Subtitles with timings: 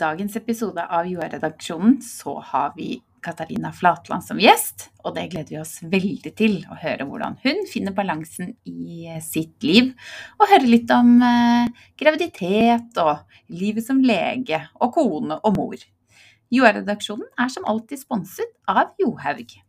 [0.00, 5.58] dagens episode av Joa-redaksjonen så har vi Katarina Flatland som gjest, og det gleder vi
[5.60, 9.92] oss veldig til å høre hvordan hun finner balansen i sitt liv,
[10.40, 11.68] og høre litt om eh,
[12.00, 13.20] graviditet og
[13.52, 15.88] livet som lege og kone og mor.
[16.50, 19.60] Joa-redaksjonen er som alltid sponset av Johaug.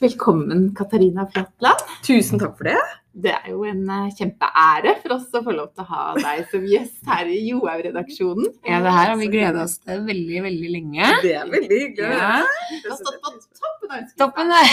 [0.00, 1.80] Velkommen, Katarina Flatland.
[2.06, 2.78] Tusen takk for det.
[3.18, 6.44] Det er jo en eh, kjempeære for oss å få lov til å ha deg
[6.52, 8.52] som gjest her i Johaug-redaksjonen.
[8.68, 11.08] Ja, det her har vi gleda oss til veldig, veldig lenge.
[11.24, 12.20] Det er veldig hyggelig.
[12.20, 12.36] Ja.
[12.84, 14.70] Du har stått på toppen av Toppen der.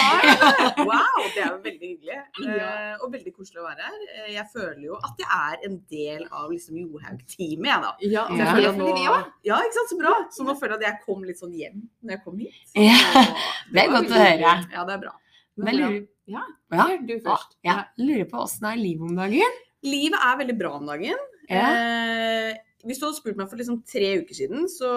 [0.85, 2.19] Wow, det er jo veldig hyggelig.
[2.45, 3.97] Eh, og veldig koselig å være her.
[4.19, 7.91] Eh, Jeg føler jo at jeg er en del av liksom Johaug-teamet, jeg da.
[8.13, 9.33] Ja, føler det at vi nå- òg.
[9.49, 9.89] Ja, ikke sant.
[9.95, 10.13] Så bra.
[10.37, 12.63] Så nå føler jeg at jeg kom litt sånn hjem når jeg kom hit.
[12.77, 14.55] Ja, Så det er godt å høre.
[14.75, 15.15] Ja, det er bra.
[15.57, 16.41] Men jeg lurer, Ja,
[16.73, 17.55] ja, du først.
[17.63, 19.59] ja, jeg lurer på åssen er livet om dagen?
[19.85, 21.19] Livet er veldig bra om dagen.
[21.49, 21.65] Ja.
[21.69, 24.89] Eh, hvis du hadde spurt meg for liksom tre uker siden, så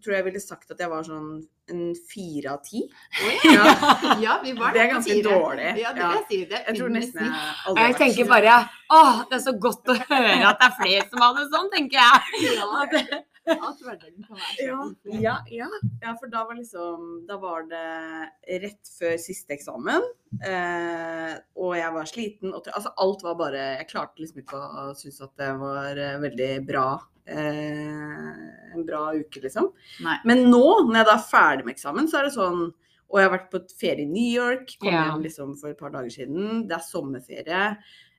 [0.00, 1.42] tror jeg jeg ville sagt at jeg var sånn
[1.72, 2.84] en fire av ti.
[3.56, 3.64] Ja.
[4.26, 5.24] Ja, vi var Det er ganske fire.
[5.32, 5.70] dårlig.
[5.80, 6.38] Ja, det vil jeg si.
[6.52, 7.32] Det Jeg tror nesten jeg
[7.66, 8.56] aldri Jeg tenker så- bare
[8.92, 11.70] Å, det er så godt å høre at det er flere som har det sånn,
[11.72, 12.56] tenker jeg.
[12.56, 15.68] Ja, at hverdagen kan være Ja, så ja, ja.
[16.02, 20.02] ja, for da var liksom Da var det rett før siste eksamen.
[20.42, 22.54] Eh, og jeg var sliten.
[22.54, 26.18] Og, altså alt var bare Jeg klarte liksom ikke å synes at det var eh,
[26.24, 26.86] veldig bra.
[27.26, 29.70] Eh, en bra uke, liksom.
[30.06, 30.16] Nei.
[30.28, 32.66] Men nå, når jeg da er ferdig med eksamen, så er det sånn
[33.06, 34.72] Og jeg har vært på ferie i New York.
[34.82, 35.04] Kom Ja.
[35.12, 36.66] hjem liksom for et par dager siden.
[36.66, 37.60] Det er sommerferie.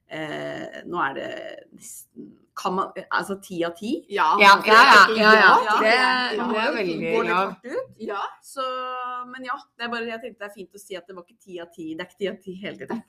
[0.08, 1.32] Eh, nå er det
[1.76, 3.92] nesten kan man, Altså ti av ti.
[4.10, 4.76] Ja, Ja, ja,
[5.14, 5.76] ja, ja, ja.
[5.82, 5.92] Det,
[6.40, 7.36] det er veldig Går litt ja.
[7.36, 7.92] hardt ut.
[8.08, 8.66] Ja, Så,
[9.30, 11.28] men ja, det er bare, jeg tenkte det er fint å si at det var
[11.28, 11.88] ikke ti av ti.
[11.94, 13.04] Det er ikke ti av ti hele tiden.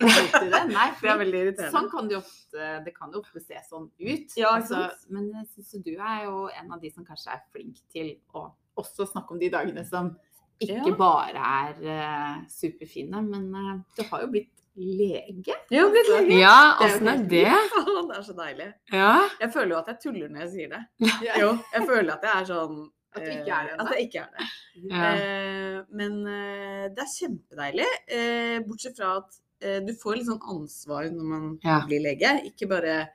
[0.53, 0.63] det.
[0.77, 1.73] Nei, Det er veldig irriterende.
[1.79, 4.37] Sånn kan det jo ofte, det kan jo ofte se sånn ut.
[4.37, 4.85] Ja, altså,
[5.15, 8.51] men jeg synes du er jo en av de som kanskje er flink til å
[8.79, 10.13] også snakke om de dagene som
[10.61, 10.95] ikke Ja.
[10.99, 15.55] bare er uh, superfine, men uh, du har jo blitt lege.
[15.75, 16.39] Ja, blitt lege.
[16.41, 17.45] Ja, Det er åssen er det?
[18.09, 18.69] det er så deilig.
[18.93, 19.11] Ja.
[19.41, 20.81] Jeg føler jo at jeg tuller når jeg sier det.
[21.27, 21.35] Ja.
[21.43, 22.79] Jo, jeg føler at jeg er sånn
[23.17, 23.83] At du ikke er det eh.
[23.83, 24.49] At jeg ikke er det.
[24.93, 25.11] Ja.
[25.13, 27.89] Eh, men eh, det er kjempedeilig.
[28.19, 31.81] Eh, bortsett fra at du får litt sånn ansvar når man Ja.
[31.89, 32.29] blir lege.
[32.47, 33.09] Ikke bare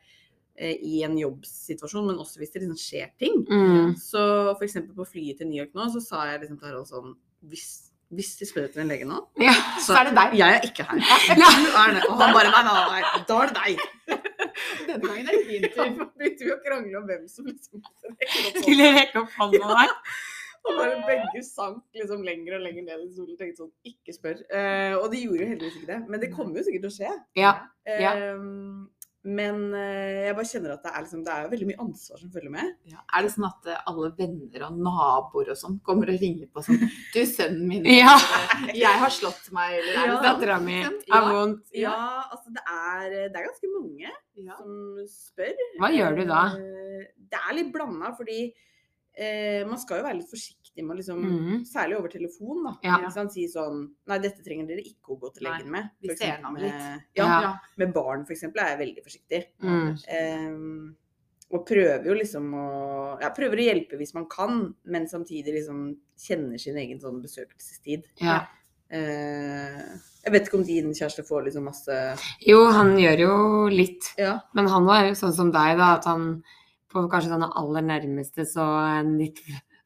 [0.60, 3.40] i en jobbsituasjon, men også hvis det liksom skjer ting.
[3.48, 3.94] Mm.
[3.98, 4.20] Så
[4.62, 7.16] eksempel på flyet til New York nå, så sa jeg liksom til Harald sånn
[7.48, 9.54] hvis, hvis de spør etter en lege nå, ja.
[9.84, 10.36] Så er det deg.
[10.40, 11.02] Jeg er ikke her.
[11.40, 12.04] Du er det.
[12.10, 13.88] Og han bare nei, nei, nei, da er det deg.
[14.88, 15.82] Denne gangen er det din tur.
[15.84, 17.84] Ja, begynte vi å krangle om hvem som liksom
[18.60, 19.98] Skulle rekke opp hånda der.
[20.64, 23.36] Og bare begge sank liksom lenger og lenger ned i solen.
[23.40, 24.44] Tenkte sånn, ikke spør.
[24.48, 26.00] Uh, og de gjorde jo heldigvis ikke det.
[26.08, 27.16] Men det kommer jo sikkert til å skje.
[27.40, 27.54] Ja.
[27.84, 28.14] Ja.
[28.16, 28.46] Eh,
[29.26, 32.32] men eh, jeg bare kjenner at det er, liksom, det er veldig mye ansvar som
[32.34, 32.72] følger med.
[32.92, 33.00] Ja.
[33.16, 36.64] Er det sånn at eh, alle venner og naboer og sånn kommer og ringer på
[36.66, 36.82] sånn
[37.14, 38.18] Du, sønnen min, Ja.
[38.18, 40.22] eh, jeg har slått meg, eller er det Ja.
[40.28, 41.64] Dattera mi Er vondt.
[41.74, 41.96] Ja,
[42.32, 44.58] altså det er, det er ganske mange Ja.
[44.58, 45.56] som spør.
[45.80, 46.44] Hva gjør du da?
[47.34, 48.54] Det er litt blanda, fordi
[49.18, 51.66] eh, man skal jo være litt forsiktig med å liksom mm.
[51.70, 52.72] Særlig over telefon, da.
[52.82, 52.98] Ja.
[53.04, 55.92] Hvis han sier sånn Nei, dette trenger dere ikke å gå til legen med.
[56.02, 57.04] vi For ser eksempel med- litt.
[57.20, 57.54] Ja, Ja.
[57.78, 59.42] med barn, for eksempel, er jeg veldig forsiktig.
[59.62, 60.50] Mm.
[60.50, 60.96] Um,
[61.54, 65.96] og prøver jo liksom å Ja, prøver å hjelpe hvis man kan, men samtidig liksom
[66.18, 68.04] kjenner sin egen sånn besøkelsestid.
[68.20, 68.48] Ja.
[68.92, 71.96] Uh, jeg vet ikke om din kjæreste får liksom masse
[72.46, 73.38] Jo, han gjør jo
[73.70, 74.14] litt.
[74.18, 74.40] Ja.
[74.54, 76.44] Men han var jo sånn som deg, da, at han
[76.94, 78.66] på kanskje den aller nærmeste så
[79.18, 79.40] litt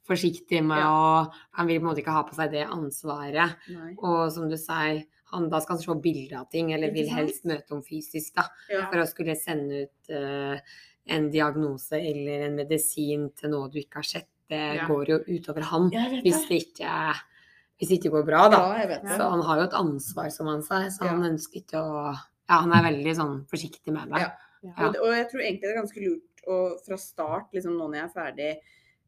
[0.08, 3.56] forsiktig med å Han vil på en måte ikke ha på seg det ansvaret.
[3.74, 3.94] Nei.
[4.00, 5.04] Og som du sier,
[5.34, 8.46] han da skal han se bilder av ting, eller vil helst møte om fysisk, da.
[8.72, 8.86] Ja.
[8.92, 10.60] For å skulle sende ut uh,
[11.08, 14.30] en diagnose eller en medisin til noe du ikke har sett.
[14.48, 14.86] Det Ja.
[14.88, 16.92] går jo utover han hvis det ikke,
[17.78, 18.62] hvis det ikke går bra, da.
[18.80, 19.00] Ja.
[19.18, 20.86] Så han har jo et ansvar, som han sa.
[20.88, 21.10] så Ja.
[21.12, 22.16] han ønsker ikke å
[22.48, 24.22] Ja, han er veldig sånn forsiktig med det.
[24.24, 24.32] Ja.
[24.64, 24.88] Ja.
[24.88, 27.98] Og, og jeg tror egentlig det er ganske lurt å fra start, liksom nå når
[28.00, 28.52] jeg er ferdig,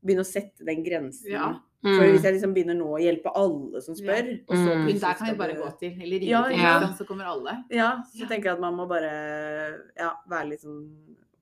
[0.05, 1.31] begynne å sette den grensen.
[1.31, 1.49] Ja.
[1.81, 2.11] For Mm.
[2.11, 4.99] hvis jeg liksom begynner nå å hjelpe alle som spør, og så Mm.
[4.99, 6.93] Der kan vi bare gå til, eller ringe Ja, til, ja.
[6.97, 7.63] så kommer alle.
[7.71, 8.27] Ja, så Ja.
[8.27, 10.89] tenker jeg at man må bare ja, være litt sånn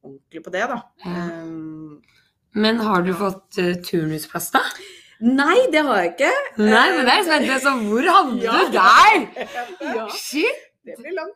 [0.03, 0.81] ordentlig på det, da.
[1.03, 1.41] Ja.
[1.41, 2.01] Um,
[2.53, 4.61] Men har du fått uh, turnusplass, da?
[5.21, 6.31] nei, det har jeg ikke.
[6.59, 7.59] Nei, men det er spennende.
[7.59, 9.17] Så hvor havnet du der?
[9.97, 10.63] Ja, Shit!
[10.85, 11.33] det blir langt.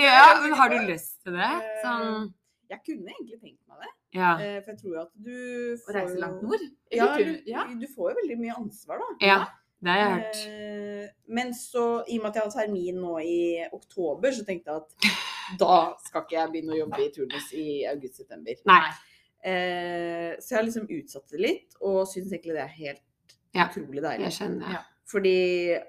[0.00, 1.50] Ja, men har du lyst til det?
[1.84, 2.32] Sånn
[2.70, 3.92] Jeg kunne egentlig tenkt meg det.
[4.14, 4.38] Ja.
[4.40, 6.60] eh, For jeg tror jo at du Å reise langt nord?
[6.90, 7.64] Ja, du, ja.
[7.68, 9.26] du får jo veldig mye ansvar, da.
[9.26, 9.40] Ja.
[9.80, 10.38] Det har jeg hørt.
[10.48, 14.72] Eh, Men så, i og med at jeg har termin nå i oktober, så tenkte
[14.72, 15.12] jeg at
[15.60, 18.58] da skal ikke jeg begynne å jobbe i turnus i august-september.
[18.66, 18.80] Nei.
[19.44, 23.04] Eh, så jeg har liksom utsatt det litt, og syns egentlig det er helt
[23.54, 24.26] Ja, utrolig deilig.
[24.28, 24.72] Jeg skjønner.
[24.76, 24.82] Ja.
[25.08, 25.36] Fordi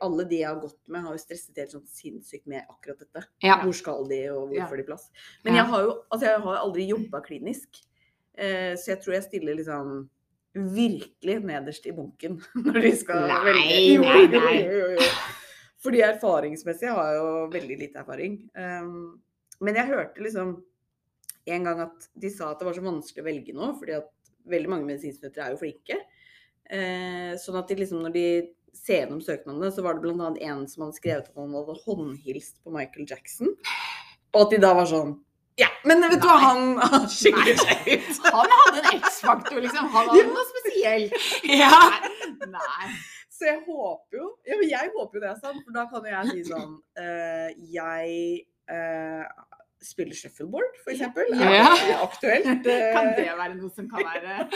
[0.06, 3.26] alle de jeg har gått med, har jo stresset helt sånn sinnssykt med akkurat dette.
[3.44, 3.58] Ja.
[3.66, 4.62] Hvor skal de, og Ja.
[4.64, 5.10] hvor får de plass?
[5.44, 5.64] Men Ja.
[5.64, 7.82] jeg har jo altså jeg har aldri jobba klinisk,
[8.40, 9.90] så jeg tror jeg stiller liksom
[10.54, 13.80] virkelig nederst i bunken når de skal Nei, velge.
[13.94, 15.10] Jo, nei, jo, jo.
[15.84, 18.40] Fordi erfaringsmessig har jeg jo veldig lite erfaring.
[18.58, 19.20] Um,
[19.64, 20.58] men jeg hørte liksom
[21.50, 24.10] en gang at de sa at det var så vanskelig å velge nå, fordi at
[24.50, 25.98] veldig mange medisinstudenter er jo flinke.
[26.70, 28.26] Eh, sånn at de liksom, når de
[28.76, 30.30] ser gjennom søknadene, så var det bl.a.
[30.46, 33.56] en som hadde skrevet at han hadde håndhilst på Michael Jackson.
[34.36, 35.16] Og at de da var sånn
[35.60, 36.76] Ja, men vet du hva, han,
[37.12, 38.20] skiller seg ut.
[38.36, 39.90] Han hadde en X-faktor, liksom.
[39.96, 41.16] Han hadde noe spesielt.
[41.62, 41.74] Ja.
[42.48, 42.92] Nei.
[43.40, 46.04] Så jeg håper jo Ja, men jeg håper jo det er sant, for da kan
[46.04, 48.16] jo jeg si sånn uh, Jeg
[48.68, 49.24] eh,
[49.82, 51.24] spiller shuffleboard, for eksempel.
[51.34, 51.70] Er Ja.
[51.88, 52.46] det aktuelt?
[52.96, 54.48] Kan det være noe som kan være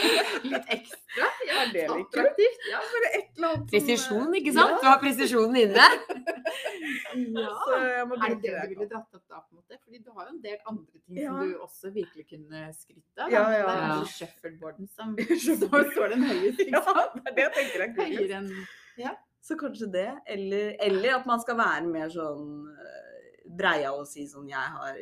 [0.44, 1.28] litt ekstra?
[1.48, 2.08] Er det litt?
[2.08, 2.66] Attraktivt?
[2.70, 2.80] Ja.
[2.92, 4.76] Bare et eller annet Presisjon, eh, ikke sant?
[4.82, 5.88] Du har presisjonen inne.
[7.14, 8.62] Ja, så jeg må Er det det det.
[8.62, 9.38] du ville dratt opp da?
[9.40, 9.76] på en måte?
[9.84, 11.30] Fordi du har jo en del andre ting Ja.
[11.30, 13.30] som du også virkelig kunne skrytt av.
[13.32, 13.62] Ja, ja.
[13.66, 14.04] Det er Ja.
[14.16, 15.14] shuffleboarden som
[15.96, 16.58] står den høyest.
[16.66, 17.14] Ja, Ikke sant?
[17.36, 18.18] det tenker det jeg er.
[18.18, 20.08] Høyere enn Så kanskje det.
[20.26, 23.13] Eller, eller at man skal være mer sånn eh,
[23.56, 24.98] breia å si sånn Jeg har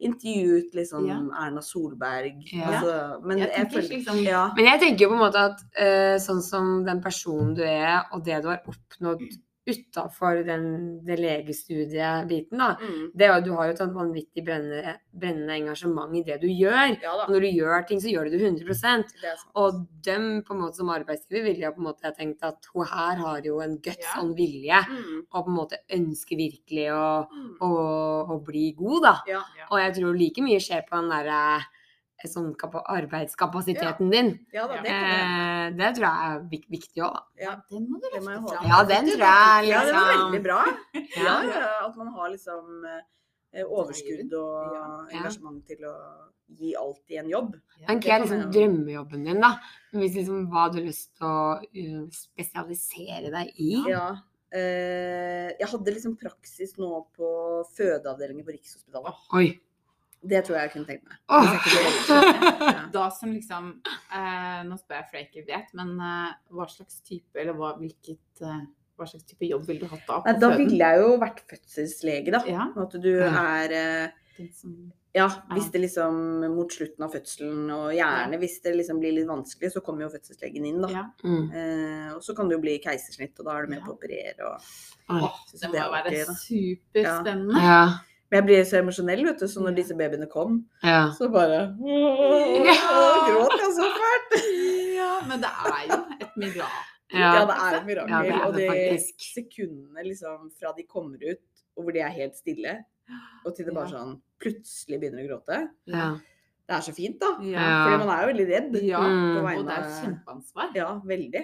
[0.00, 1.18] intervjuet liksom Ja.
[1.44, 2.40] Erna Solberg.
[2.52, 2.70] Ja.
[2.70, 2.94] Altså,
[3.26, 6.16] men Jeg jeg, føler liksom ja, Men jeg tenker jo på en måte at uh,
[6.22, 9.26] sånn som den personen du er, og det du har oppnådd
[9.68, 10.64] utafor den,
[11.04, 12.76] det legestudiebiten, da.
[12.80, 16.96] mm, Det du har jo et vanvittig brennende, brennende engasjement i det du gjør.
[17.02, 17.12] ja.
[17.26, 19.36] Og når du gjør ting, så gjør du det 100 Det er.
[19.54, 22.86] Og dem på en måte som arbeidsgiver ville jo på en måte tenkt at hun
[22.86, 24.20] her har jo en guts Ja.
[24.20, 27.56] og en vilje, Mm, og på en måte ønsker virkelig å, mm.
[27.60, 27.70] å,
[28.34, 29.14] å bli god, da.
[29.28, 29.42] Ja.
[29.70, 31.62] Og jeg tror like mye skjer på den derre
[32.28, 34.28] sånn kapa- arbeidskapasiteten din.
[34.52, 34.90] ja da, det.
[34.90, 37.22] Eh, det tror jeg er viktig òg, da.
[37.40, 37.54] Ja.
[37.70, 38.66] Den må du løfte fram.
[38.68, 40.60] Ja, den tror jeg ja, det var liksom veldig bra.
[41.24, 41.36] Ja,
[41.86, 45.94] at man har liksom eh, overskudd og engasjement til å
[46.58, 47.54] gi alt i en jobb.
[47.86, 49.54] Men hva er liksom drømmejobben din, da?
[49.94, 53.70] Hvis liksom, hva har du lyst til å uh, spesialisere deg i?
[53.90, 54.08] Ja.
[54.50, 57.28] Eh, jeg hadde liksom praksis nå på
[57.76, 59.26] fødeavdelingen på Rikshospitalet.
[59.38, 59.52] Oi.
[60.22, 61.16] Det tror jeg jeg kunne tenkt meg.
[62.96, 63.70] Da som liksom
[64.12, 67.72] eh, Nå spør jeg for jeg ikke vet, men eh, hva slags type eller hva,
[67.80, 68.62] hvilket, eh,
[69.00, 70.18] hva slags type jobb ville du hatt da?
[70.26, 72.42] Nei, da ville jeg jo vært fødselslege, da.
[72.50, 72.66] Ja.
[72.84, 74.18] At du er eh,
[75.16, 75.24] Ja,
[75.54, 76.20] hvis det liksom
[76.54, 80.12] mot slutten av fødselen, og gjerne hvis det liksom blir litt vanskelig, så kommer jo
[80.12, 80.92] fødselslegen inn, da.
[80.92, 81.06] Ja.
[81.24, 81.48] Mm.
[81.50, 83.86] Eh, og så kan det jo bli keisersnitt, og da er du med Ja.
[83.88, 84.70] på å operere og
[85.10, 87.64] Åh, det må jo være superspennende.
[87.64, 87.80] Ja.
[88.30, 91.10] Men jeg blir så emosjonell, vet du, så når disse babyene kom, ja.
[91.16, 92.76] så bare Ja.
[93.26, 94.36] Gråt jeg så fælt!
[94.94, 96.86] Ja, men det er jo et mirakel.
[97.10, 97.44] Ja, Ja.
[97.48, 98.10] det er et mirakel.
[98.14, 101.42] Ja, det er og de sekundene liksom fra de kommer ut,
[101.76, 102.76] og hvor de er helt stille,
[103.44, 105.62] og til det bare sånn plutselig begynner å gråte.
[105.90, 106.10] ja.
[106.70, 107.32] Det er så fint, da.
[107.42, 107.62] Ja.
[107.82, 108.74] Fordi man er jo veldig redd.
[108.86, 109.38] Ja, Mm.
[109.58, 110.68] og det er jo kjempeansvar.
[110.76, 111.40] Ja, veldig.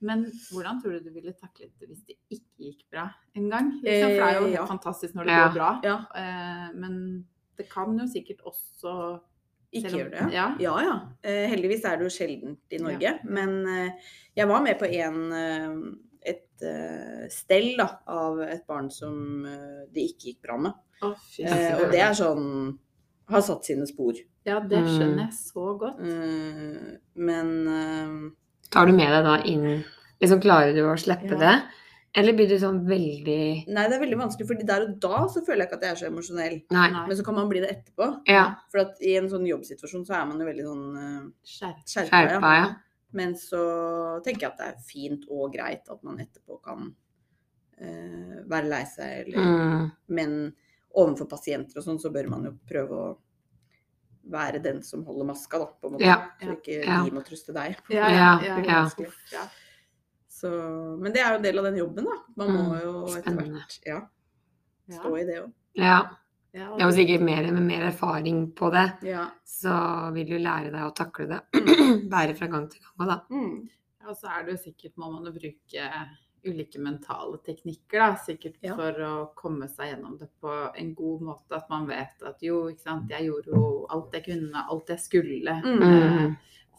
[0.00, 3.70] Men hvordan tror du du ville taklet det hvis det ikke gikk bra en gang?
[3.82, 4.66] Liksom, for det er jo Eh, helt ja.
[4.66, 5.48] fantastisk når det Ja.
[5.48, 5.80] går bra.
[5.84, 7.26] Ja, Eh, men
[7.56, 9.20] det kan jo sikkert også
[9.72, 10.32] ikke gjøre gjør det.
[10.34, 10.56] Ja.
[10.60, 11.00] Ja, ja.
[11.24, 13.20] Eh, heldigvis er det jo sjeldent i Norge.
[13.24, 13.90] Men eh,
[14.36, 19.42] jeg var med på en, et stell da, av et barn som
[19.92, 20.72] det ikke gikk bra med.
[21.02, 22.78] Oh, fy Eh, og det er sånn
[23.28, 24.14] Har satt sine spor.
[24.46, 25.26] Ja, det skjønner Mm.
[25.26, 25.98] jeg så godt.
[27.16, 27.66] Men
[28.72, 29.66] Tar du med deg da inn
[30.22, 31.38] liksom Klarer du å slippe Ja.
[31.42, 31.56] det?
[32.16, 35.42] Eller blir du sånn veldig Nei, det er veldig vanskelig, fordi der og da så
[35.44, 36.54] føler jeg ikke at jeg er så emosjonell.
[36.72, 36.86] Nei.
[36.94, 38.06] Men så kan man bli det etterpå.
[38.32, 38.44] Ja.
[38.72, 42.22] For at i en sånn jobbsituasjon så er man jo veldig sånn uh, skjerpa.
[42.24, 42.54] Ja.
[42.56, 42.70] ja.
[43.12, 43.60] Men så
[44.24, 48.84] tenker jeg at det er fint og greit at man etterpå kan uh, være lei
[48.88, 49.92] seg, eller Mm.
[50.08, 50.34] Men
[50.96, 53.16] overfor pasienter og sånn, så bør man jo prøve å
[54.30, 56.04] være den som holder maska, da, på en måte.
[56.06, 56.98] Ja, Så ikke ja.
[57.04, 57.76] de må trøste deg.
[57.90, 58.82] Ja, Ja, ja, ja.
[59.32, 59.46] Ja.
[60.28, 60.50] Så,
[61.00, 62.16] men det er jo en del av den jobben, da.
[62.36, 64.00] Man må Mm, jo etter hvert ja,
[64.88, 64.98] Ja.
[65.00, 65.52] stå i det òg.
[65.74, 65.98] ja.
[66.56, 69.26] Ja, er sikkert mer med mer erfaring på det, Ja.
[69.44, 71.40] så vil du lære deg å takle det.
[72.08, 73.20] Bære fra gang til gang, da.
[73.30, 73.68] Mm.
[74.00, 75.90] Ja, og så er det jo sikkert, må man jo bruke
[76.46, 78.74] ulike mentale teknikker, da, sikkert Ja.
[78.76, 81.52] for å komme seg gjennom det på en god måte.
[81.56, 84.98] At man vet at jo, ikke sant, jeg gjorde jo alt jeg kunne, alt jeg
[84.98, 85.62] skulle.
[85.62, 85.82] Mm.
[85.82, 86.34] eh,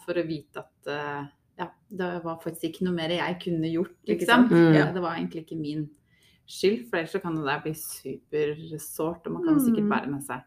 [0.06, 1.28] For å vite at eh,
[1.60, 4.48] ja, det var faktisk ikke noe mer jeg kunne gjort, liksom.
[4.50, 4.74] Mm.
[4.76, 5.90] Ja, det var egentlig ikke min
[6.48, 9.90] skyld, for ellers så kan det der bli supersårt, og man kan sikkert Mm.
[9.90, 10.42] bære med seg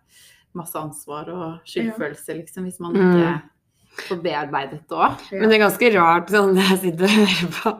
[0.54, 3.00] masse ansvar og skyldfølelse, liksom, hvis man Mm.
[3.12, 3.42] ikke
[4.00, 5.22] får bearbeidet det òg.
[5.34, 7.72] Men det er ganske rart sånn når jeg sitter og hører på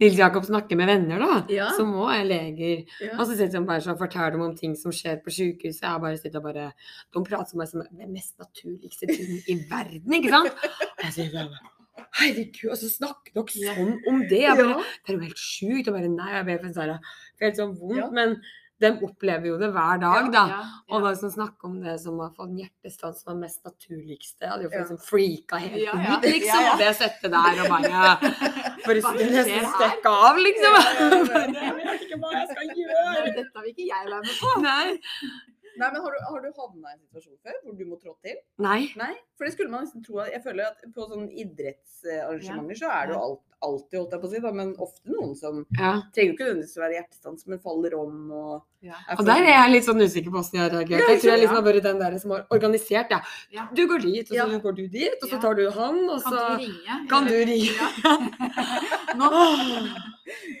[0.00, 1.40] Nils Jakob snakke med venner, da.
[1.52, 1.68] Ja.
[1.76, 2.84] Som òg er leger.
[3.04, 3.12] Ja.
[3.18, 5.84] Og så sitter han bare sånn og forteller dem om ting som skjer på sykehuset.
[5.84, 6.70] Jeg bare sitter og bare
[7.12, 10.64] De prater om meg som den mest naturligste ting i verden, ikke sant?
[10.96, 11.60] Og jeg sier bare
[12.16, 14.40] Herregud, og så snakker dere sånn om det.
[14.40, 14.78] Jeg bare, Ja.
[15.06, 15.88] det er jo helt sjukt.
[15.90, 16.96] Og bare nei, jeg ber for Sara.
[17.42, 17.98] Helt sånn vondt.
[18.00, 18.08] Ja.
[18.10, 18.40] Men
[18.80, 20.42] de opplever jo det hver dag, da.
[20.48, 20.60] Ja,
[20.90, 21.00] Og ja.
[21.04, 24.40] da som snakker om det som har fått en hjertestans som det mest naturligste.
[24.46, 26.16] Jeg hadde jo fått liksom freaka helt Ja, ja.
[26.16, 26.48] ut, liksom.
[26.48, 26.72] Ja, ja.
[26.72, 28.32] Og det settet der og bare
[28.86, 30.80] For å nesten stikke av, liksom.
[30.80, 33.34] Jeg vet ikke hva jeg skal gjøre.
[33.38, 34.54] Dette vil ikke jeg være med på.
[34.64, 34.86] Nei.
[35.80, 38.16] Nei, men har du, har du havna i en situasjon før hvor du må trå
[38.26, 38.34] til?
[38.64, 38.80] Nei.
[39.00, 40.18] Nei, for det skulle man nesten tro.
[40.24, 44.20] at- Jeg føler at på sånne idrettsarrangementer så er det jo alt, alltid, holdt jeg
[44.22, 46.02] på å si, da, men ofte noen som Ja.
[46.14, 48.94] trenger jo ikke nødvendigvis å være hjertestans, men faller om og Ja.
[49.10, 51.08] er Og der er jeg litt sånn usikker på hvordan jeg har reagert.
[51.08, 53.20] Jeg tror jeg liksom har vært den der som har organisert, ja.
[53.52, 53.68] Ja.
[53.74, 54.58] Du går dit, og så Ja.
[54.58, 57.08] går du dit, og så tar du han, og så Kan du ringe?
[57.08, 57.74] kan du ringe.
[59.20, 59.30] Nå.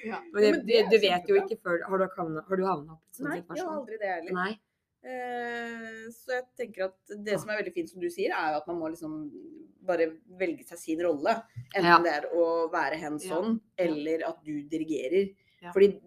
[0.04, 0.18] Ja.
[0.32, 2.64] Men det, men det du, du vet jo ikke før Har du havna, har du
[2.66, 4.56] havna opp i en sånn Nei, jeg har aldri det heller.
[5.02, 8.66] Eh, så jeg tenker at det som er veldig fint, som du sier, er at
[8.68, 9.14] man må liksom
[9.88, 11.36] bare velge seg sin rolle.
[11.74, 11.98] Enten Ja.
[12.04, 13.84] det er å være hands sånn on, Ja.
[13.86, 15.34] eller at du dirigerer.
[15.62, 15.72] Ja.
[15.72, 16.00] Fordi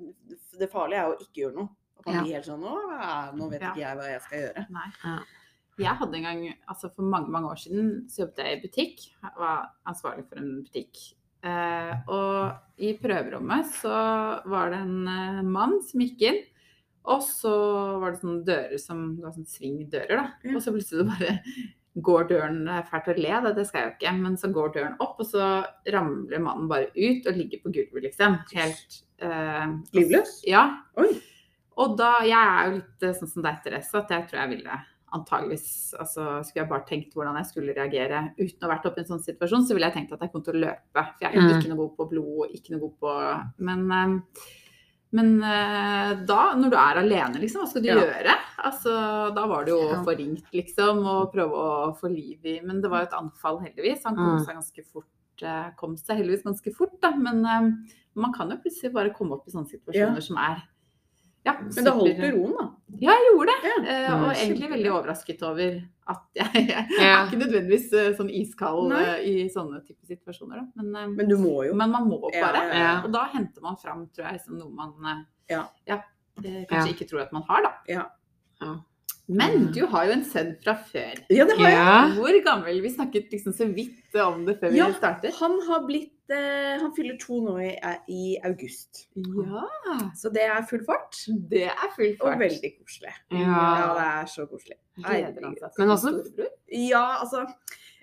[0.59, 1.69] det farlige er å ikke gjøre noe.
[1.97, 2.21] Og kan Ja.
[2.23, 3.71] blir helt sånn Å, nå vet Ja.
[3.71, 4.69] ikke jeg hva jeg skal gjøre.
[4.69, 4.91] Nei.
[5.03, 5.19] Ja.
[5.79, 9.09] Jeg hadde en gang, altså for mange mange år siden, så jobbet jeg i butikk.
[9.23, 11.15] Jeg var ansvarlig for en butikk.
[11.43, 16.43] Eh, og i prøverommet så var det en eh, mann som gikk inn.
[17.03, 17.53] Og så
[17.99, 20.27] var det sånne dører som det var sånn svingdører, da.
[20.45, 20.53] Ja.
[20.55, 21.39] Og så plutselig bare
[22.03, 24.13] går døren Det er fælt å le, det, det skal jeg jo ikke.
[24.21, 25.49] Men så går døren opp, og så
[25.93, 28.39] ramler mannen bare ut og ligger på gulvet, liksom.
[28.55, 29.67] Helt eh,
[29.97, 30.39] Livløs?
[30.49, 30.63] Ja.
[31.01, 31.11] Oi.
[31.81, 34.55] Og da, jeg er jo litt eh, sånn som deg, Therese, at jeg tror jeg
[34.57, 34.81] ville
[35.13, 39.01] antageligvis altså Skulle jeg bare tenkt hvordan jeg skulle reagere uten å ha vært oppe
[39.01, 41.03] i en sånn situasjon, så ville jeg tenkt at jeg kom til å løpe.
[41.05, 43.15] For jeg er jo ikke noe god på blod, ikke noe god på
[43.69, 44.53] Men, eh,
[45.13, 47.95] men eh, da, når du er alene, liksom, hva skal du Ja.
[48.01, 48.35] gjøre?
[48.63, 48.93] Altså,
[49.35, 50.03] da var det jo Ja.
[50.03, 53.59] få ringt, liksom, og prøve å få liv i Men det var jo et anfall,
[53.63, 54.03] heldigvis.
[54.05, 54.45] Han kom Mm.
[54.45, 55.05] seg ganske fort.
[55.41, 57.11] eh, Kom seg heldigvis ganske fort, da.
[57.15, 57.71] Men eh,
[58.15, 60.19] man kan jo plutselig bare komme opp i sånne situasjoner Ja.
[60.21, 60.61] som er
[61.45, 62.65] ja, Men da holdt du roen, da.
[63.03, 63.57] ja, jeg gjorde det.
[63.67, 63.73] Ja.
[63.83, 67.09] Eh, Mm, og egentlig veldig overrasket over at jeg, jeg Ja.
[67.17, 70.63] er ikke nødvendigvis eh, sånn iskald eh, i sånne type situasjoner.
[70.75, 71.73] Men, eh, Men du må jo.
[71.75, 72.63] men man må bare.
[72.75, 73.01] ja.
[73.03, 75.23] Og da henter man fram, tror jeg, som noe man eh,
[75.55, 75.65] Ja.
[76.43, 77.73] eh, kanskje ikke tror at man har, da.
[77.87, 78.05] Ja.
[78.61, 78.75] Ja.
[79.27, 81.19] Men du har jo en sønn fra før.
[81.31, 81.77] Ja, det har jeg.
[81.79, 81.99] Ja.
[82.17, 82.81] Hvor gammel?
[82.83, 85.33] Vi snakket liksom så vidt om det før vi startet.
[85.39, 87.71] Han har blitt eh, Han fyller to nå i,
[88.07, 89.07] i august.
[89.15, 89.67] Ja,
[90.15, 91.15] Så det er full fart.
[91.49, 93.13] det er full Og veldig koselig.
[93.31, 93.93] Ja, Ja.
[93.97, 94.77] det er så koselig.
[94.97, 96.49] Gleder han seg også- storebror?
[96.71, 97.45] Ja, altså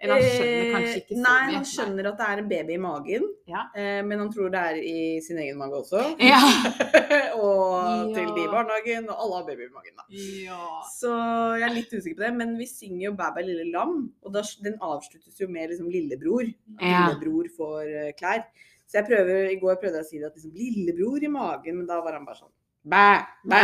[0.00, 1.54] Eller han skjønner kanskje ikke så eh, Nei, mye.
[1.58, 3.26] han skjønner at det er en baby i magen.
[3.50, 3.64] Ja.
[3.76, 6.04] Eh, men han tror det er i sin egen mage også.
[6.24, 6.38] Ja.
[7.44, 10.06] og til de i barnehagen, og alle har baby i magen, da.
[10.46, 10.62] Ja.
[10.94, 11.12] Så
[11.60, 14.32] jeg er litt usikker på det, men vi synger jo 'Bæ bæ lille lam', og
[14.34, 16.54] da, den avsluttes jo med liksom 'lillebror'.
[16.80, 18.46] Lillebror får eh, klær.
[18.88, 21.76] Så jeg prøver, i går prøvde jeg å si det at liksom 'lillebror i magen',
[21.76, 22.54] men da var han bare sånn
[22.84, 23.06] Bæ,
[23.50, 23.60] bæ.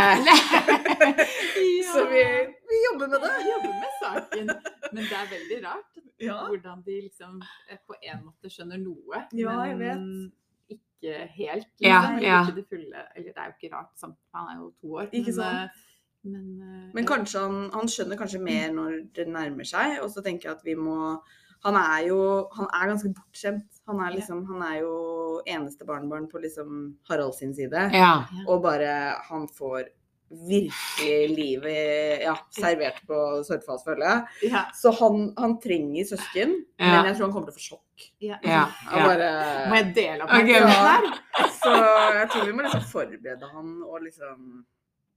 [1.92, 2.22] Så vi,
[2.70, 3.30] vi jobber med det.
[3.40, 4.46] Vi jobber med saken.
[4.92, 6.46] Men det er veldig rart Ja.
[6.48, 10.32] hvordan de liksom eh, på en måte skjønner noe, Ja, jeg men
[10.68, 11.66] ikke helt.
[11.80, 12.38] Liksom, ja.
[12.44, 13.02] Ikke det fulle.
[13.16, 15.08] Eller det er jo ikke rart, han er jo to år.
[15.12, 15.58] Ikke men, sant?
[15.70, 15.82] eh,
[16.26, 20.22] Men, eh, Men kanskje han, han skjønner kanskje mer når det nærmer seg, og så
[20.24, 20.96] tenker jeg at vi må
[21.66, 22.20] Han er jo
[22.56, 23.66] han er ganske bortskjemt.
[23.90, 24.94] Han er liksom, han er jo
[25.46, 27.88] eneste barnebarn på liksom Harald sin side.
[27.94, 28.24] Ja.
[28.46, 29.88] Og bare Han får
[30.50, 34.50] virkelig livet ja, servert på Sørfalls, føler jeg.
[34.50, 36.88] ja, Så han, han trenger søsken, Ja.
[36.96, 38.08] men jeg tror han kommer til å få sjokk.
[38.20, 38.38] ja.
[38.42, 38.64] Ja.
[38.90, 39.28] Bare,
[39.70, 40.60] Må jeg dele opp okay.
[40.66, 41.72] men- Så
[42.18, 44.64] jeg tror vi må liksom forberede han og liksom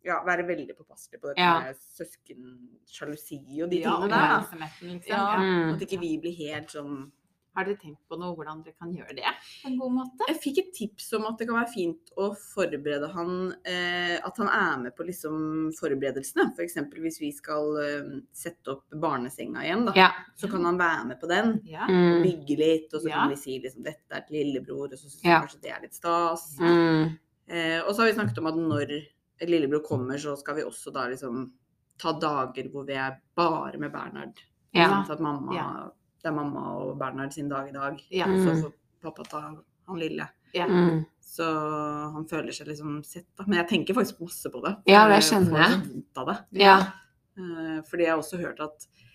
[0.06, 1.60] ja, være veldig påpasselig på dette Ja.
[1.62, 4.39] med søskensjalusi og de Ja, tingene der.
[4.39, 5.08] liksom.
[5.08, 5.18] Ja.
[5.18, 5.39] Ja.
[5.39, 5.74] Mm.
[5.75, 7.12] At ikke vi blir helt sånn
[7.58, 10.27] Har dere tenkt på noe hvordan dere kan gjøre det på en god måte?
[10.29, 14.38] Jeg fikk et tips om at det kan være fint å forberede han eh, At
[14.38, 16.53] han er med på liksom forberedelsene.
[16.56, 16.75] F.eks.
[16.94, 19.94] hvis vi skal eh, sette opp barnesenga igjen, da.
[19.98, 20.12] Ja.
[20.38, 21.60] Så kan han være med på den.
[21.65, 21.84] Ja.
[21.89, 23.15] Og Bygge litt, og så Ja.
[23.25, 25.41] kan vi si liksom dette er til lillebror, og så syns Ja.
[25.41, 26.58] vi kanskje det er litt stas.
[26.60, 27.18] Mm.
[27.50, 29.08] Eh, og så har vi snakket om at når
[29.48, 31.51] lillebror kommer, så skal vi også da liksom
[32.00, 34.39] ta dager hvor vi er bare med Bernhard.
[34.74, 35.03] Ja.
[35.03, 35.89] Sånn at mamma, Ja.
[36.22, 38.01] det er mamma og Bernhard sin dag i dag.
[38.12, 38.25] Ja.
[38.25, 39.41] Og Så får pappa ta
[39.88, 40.27] han lille.
[40.53, 40.65] Ja.
[40.67, 41.05] Mm.
[41.22, 41.43] Så
[42.13, 43.43] han føler seg liksom sett, da.
[43.48, 44.75] Men jeg tenker faktisk masse på det.
[44.88, 45.72] Ja, det Jeg skjønner får jeg.
[45.72, 46.38] så vondt av det.
[46.60, 46.77] Ja.
[47.38, 49.09] Eh, fordi jeg har også hørt at eh,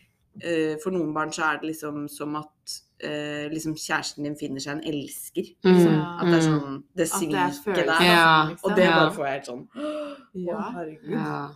[0.83, 4.79] for noen barn så er det liksom som at eh, liksom kjæresten din finner seg
[4.79, 5.45] en elsker.
[5.64, 5.75] Mm.
[5.75, 6.00] Liksom.
[6.00, 6.61] At det er Mm.
[6.61, 8.03] sånn Det det sviket der.
[8.03, 8.49] Ja.
[8.49, 8.71] liksom.
[8.71, 8.99] Og det Ja.
[8.99, 9.69] bare får jeg helt sånn
[10.35, 10.55] Ja.
[10.57, 11.11] Å, herregud.
[11.11, 11.50] Ja.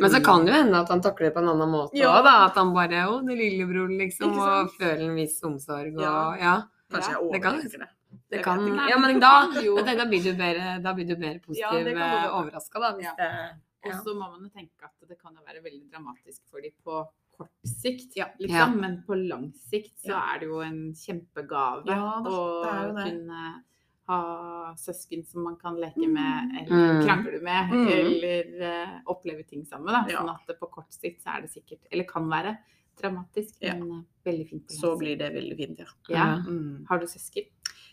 [0.00, 2.22] Men så kan det jo hende at han takler det på en annen måte Ja.
[2.22, 2.46] da.
[2.46, 4.32] At han bare Å, det lillebror, liksom.
[4.38, 6.34] Og føler en viss omsorg og Ja.
[6.40, 6.62] Ja.
[6.90, 7.88] Kanskje jeg det kan- overtenker det.
[8.30, 8.88] Det kan vet ikke.
[8.90, 11.58] Ja, men da, det kan da, da blir du mer, da blir du mer positiv
[11.60, 12.28] Ja, det kan eh, du.
[12.32, 12.92] overraska, da.
[12.96, 13.48] Hvis Ja.
[13.84, 16.70] Og så må man jo tenke at det kan jo være veldig dramatisk for dem
[16.86, 17.06] på
[17.42, 18.26] kort sikt, Ja.
[18.40, 18.78] liksom.
[18.80, 21.84] Men på lang sikt så er det jo en kjempegave
[22.26, 23.62] å kunne
[24.08, 27.04] ha søsken som man kan leke med, eller Mm.
[27.06, 27.88] krangle med, Mm.
[27.88, 29.86] eller uh, oppleve ting sammen.
[29.92, 30.04] Da.
[30.10, 32.58] Sånn at på kort sikt så er det sikkert, eller kan være,
[33.00, 35.78] dramatisk, men eh, veldig fint Så blir det veldig fint.
[36.10, 36.36] Ja.
[36.46, 36.84] Mm.
[36.88, 37.44] Har du søsken?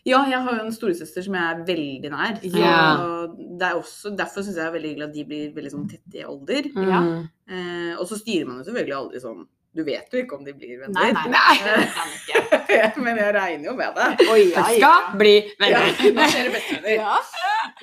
[0.07, 2.39] Ja, jeg har jo en storesøster som jeg er veldig nær.
[2.41, 3.27] Så Ja.
[3.59, 5.89] det er også, derfor syns jeg det er veldig hyggelig at de blir veldig sånn
[5.91, 6.69] tette i alder.
[6.89, 6.99] Ja.
[7.01, 7.29] Mm.
[7.49, 10.53] Eh, og så styrer man jo selvfølgelig aldri sånn Du vet jo ikke om de
[10.57, 10.97] blir venner.
[10.97, 11.27] Nei, nei.
[11.29, 11.57] Nei.
[11.61, 13.01] Det jeg ikke.
[13.05, 14.07] Men jeg regner jo med det.
[14.33, 15.85] Oi, jeg skal bli venner.
[15.85, 16.95] Ja, nå skjer det bestevenner.
[16.95, 17.17] Ja.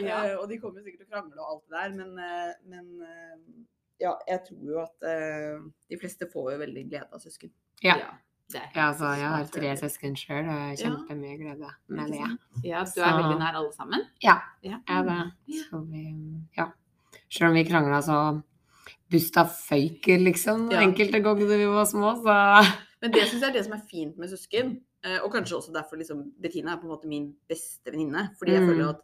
[0.03, 0.17] Ja.
[0.27, 3.03] Eh, og de kommer sikkert til å krangle og alt det der, men, eh, men
[3.07, 3.63] eh,
[4.03, 7.53] ja, jeg tror jo at eh, de fleste får jo veldig glede av søsken.
[7.87, 7.95] Ja.
[8.55, 8.61] Ja,
[8.93, 10.91] altså, jeg har tre søsken sjøl, og jeg Ja.
[10.91, 12.39] kjempemye glede med det.
[12.65, 14.01] Ja, du er veldig nær alle sammen?
[14.23, 14.37] Ja.
[14.63, 15.33] jeg er det.
[15.49, 15.63] Ja.
[15.71, 16.05] Så vi,
[16.57, 16.67] ja.
[17.31, 18.43] Selv om vi krangla så
[19.11, 20.81] busta føyker, liksom, Ja.
[20.81, 22.63] enkelte ganger da vi var små, så
[23.03, 24.81] Men det syns jeg er det som er fint med søsken.
[25.05, 28.31] eh, Og kanskje også derfor liksom Bettina er på en måte min beste venninne.
[28.39, 28.69] Fordi jeg Mm.
[28.69, 29.01] føler at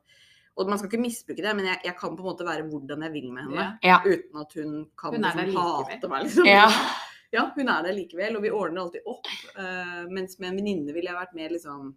[0.56, 3.02] Og man skal ikke misbruke det, men jeg, jeg kan på en måte være hvordan
[3.02, 3.78] jeg vil med henne.
[3.82, 3.98] Ja.
[4.04, 6.44] Uten at hun kan Hun liksom, hate meg, liksom.
[6.46, 6.66] Ja.
[7.32, 9.28] Ja, hun er der likevel, og vi ordner alltid opp.
[9.56, 11.92] Uh, mens med en venninne ville jeg vært mer liksom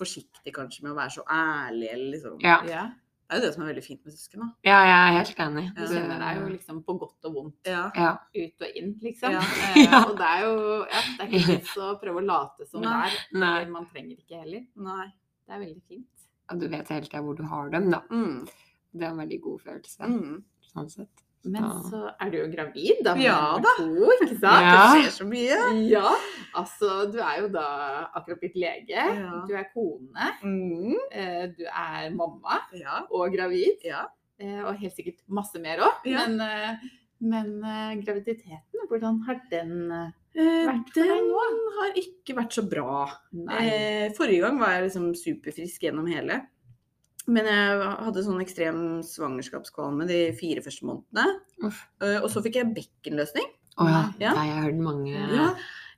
[0.00, 2.36] forsiktig kanskje med å være så ærlig, eller liksom.
[2.44, 2.60] Ja.
[2.68, 2.84] Ja.
[3.30, 4.46] Det er jo det som er veldig fint med søsken, da.
[4.66, 5.64] ja, jeg er helt enig.
[5.76, 7.82] Du kjenner deg jo liksom på godt og vondt Ja.
[7.94, 8.08] Ja.
[8.34, 9.36] ut og inn, liksom.
[9.36, 9.42] Ja.
[9.68, 10.00] Eh, Ja.
[10.08, 10.54] og det er jo
[10.90, 13.14] ja, det er ikke vits å prøve å late som det er.
[13.38, 13.60] Nei.
[13.70, 14.64] Man trenger ikke heller.
[14.82, 15.06] Nei.
[15.46, 16.26] Det er veldig fint.
[16.50, 18.00] Ja, du vet helt tida hvor du har dem, da.
[18.10, 18.48] Mm.
[18.90, 20.10] Det er en veldig god følelse.
[20.10, 20.40] Mm.
[20.72, 21.22] Sånn sett.
[21.44, 21.68] Men Ja.
[21.88, 23.14] så er du jo gravid, da.
[23.16, 23.70] Ja da.
[23.78, 23.86] To,
[24.20, 24.64] ikke sant?
[24.66, 24.92] Ja.
[24.92, 25.58] Det skjer så mye.
[25.88, 26.10] Ja,
[26.54, 27.64] altså du er jo da
[28.14, 28.90] akkurat blitt lege.
[28.92, 29.44] Ja.
[29.48, 30.26] Du er kone.
[30.44, 30.96] Mm.
[31.12, 33.06] eh, Du er mamma Ja.
[33.10, 33.80] og gravid.
[33.84, 34.04] ja.
[34.38, 36.04] eh, Og helt sikkert masse mer òg.
[36.04, 36.26] Ja.
[36.26, 36.76] Men, eh,
[37.20, 39.88] men graviditeten, hvordan har den
[40.34, 41.40] Vært for deg nå?
[41.50, 43.10] den har ikke vært så bra.
[43.32, 43.64] Nei.
[43.66, 46.42] Eh, forrige gang var jeg liksom superfrisk gjennom hele.
[47.30, 51.36] Men jeg hadde sånn ekstrem svangerskapskvalme de fire første månedene.
[51.68, 51.84] Uff.
[52.02, 53.46] Eh, og så fikk jeg bekkenløsning.
[53.80, 54.00] Å ja.
[54.18, 54.32] Ja.
[54.32, 55.44] Det har jeg hørt mange Ja,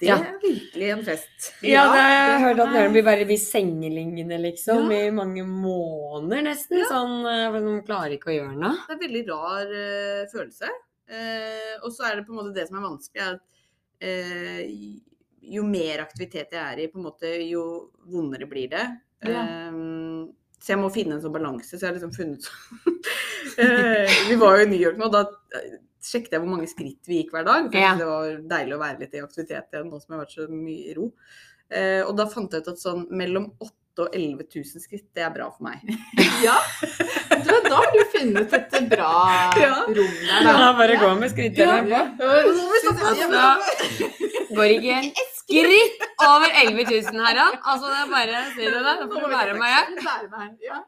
[0.02, 0.16] det Ja.
[0.18, 1.52] er virkelig en fest.
[1.64, 5.06] Ja, det jeg hørte hørt at har blir bare blir sengeliggende, liksom, Ja.
[5.06, 6.78] i mange måneder nesten.
[6.78, 6.88] Ja.
[6.90, 8.76] Sånn, eh, for de klarer ikke å gjøre noe.
[8.86, 10.68] Det er en veldig rar uh, følelse.
[11.12, 13.42] Uh, og så er det på en måte det som er vanskelig, er at
[14.02, 15.00] uh,
[15.42, 18.84] jo mer aktivitet jeg er i, på en måte, jo vondere blir det.
[19.22, 19.42] Ja.
[19.42, 19.70] Eh,
[20.62, 21.72] så jeg må finne en sånn balanse.
[21.74, 22.98] Så jeg har liksom funnet sånn
[23.64, 25.24] eh, Vi var jo i New York nå, da
[25.58, 25.72] eh,
[26.02, 27.66] sjekket jeg hvor mange skritt vi gikk hver dag.
[27.72, 27.94] For Ja.
[27.98, 30.46] det var deilig å være litt i aktivitet igjen nå som jeg har vært så
[30.50, 31.08] mye i ro.
[31.72, 33.50] Eh, og da fant jeg ut at sånn mellom
[33.92, 35.80] 8000 og 11 000 skritt, det er bra for meg.
[36.42, 36.56] Ja,
[37.44, 39.10] du, da har du funnet et bra
[39.62, 39.74] Ja.
[39.86, 40.48] rom der.
[40.48, 40.70] da.
[40.78, 42.00] bare gå med skrittene Ja.
[42.18, 42.24] på.
[44.56, 47.58] Går ikke en skritt over 11 000, Harald.
[47.62, 48.96] Altså, det er bare si det der.
[49.02, 49.90] Da får du være med hjem.
[50.66, 50.80] Ja.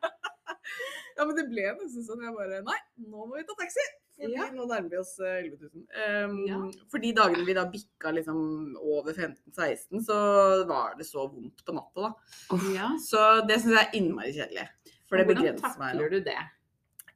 [1.15, 2.25] Ja, men det ble nesten sånn.
[2.27, 3.85] Jeg bare Nei, nå må vi ta taxi!
[4.19, 4.47] Fordi Ja.
[4.55, 5.87] nå nærmer vi oss eh, 11 000.
[6.25, 6.59] Um, Ja.
[6.91, 11.75] For de dagene vi da bikka liksom over 15-16, så var det så vondt på
[11.75, 12.59] natta, da.
[12.75, 12.91] Ja.
[13.03, 14.69] Så det syns jeg er innmari kjedelig.
[15.09, 15.93] For det Hvordan begrenser meg.
[15.99, 16.39] takler du det?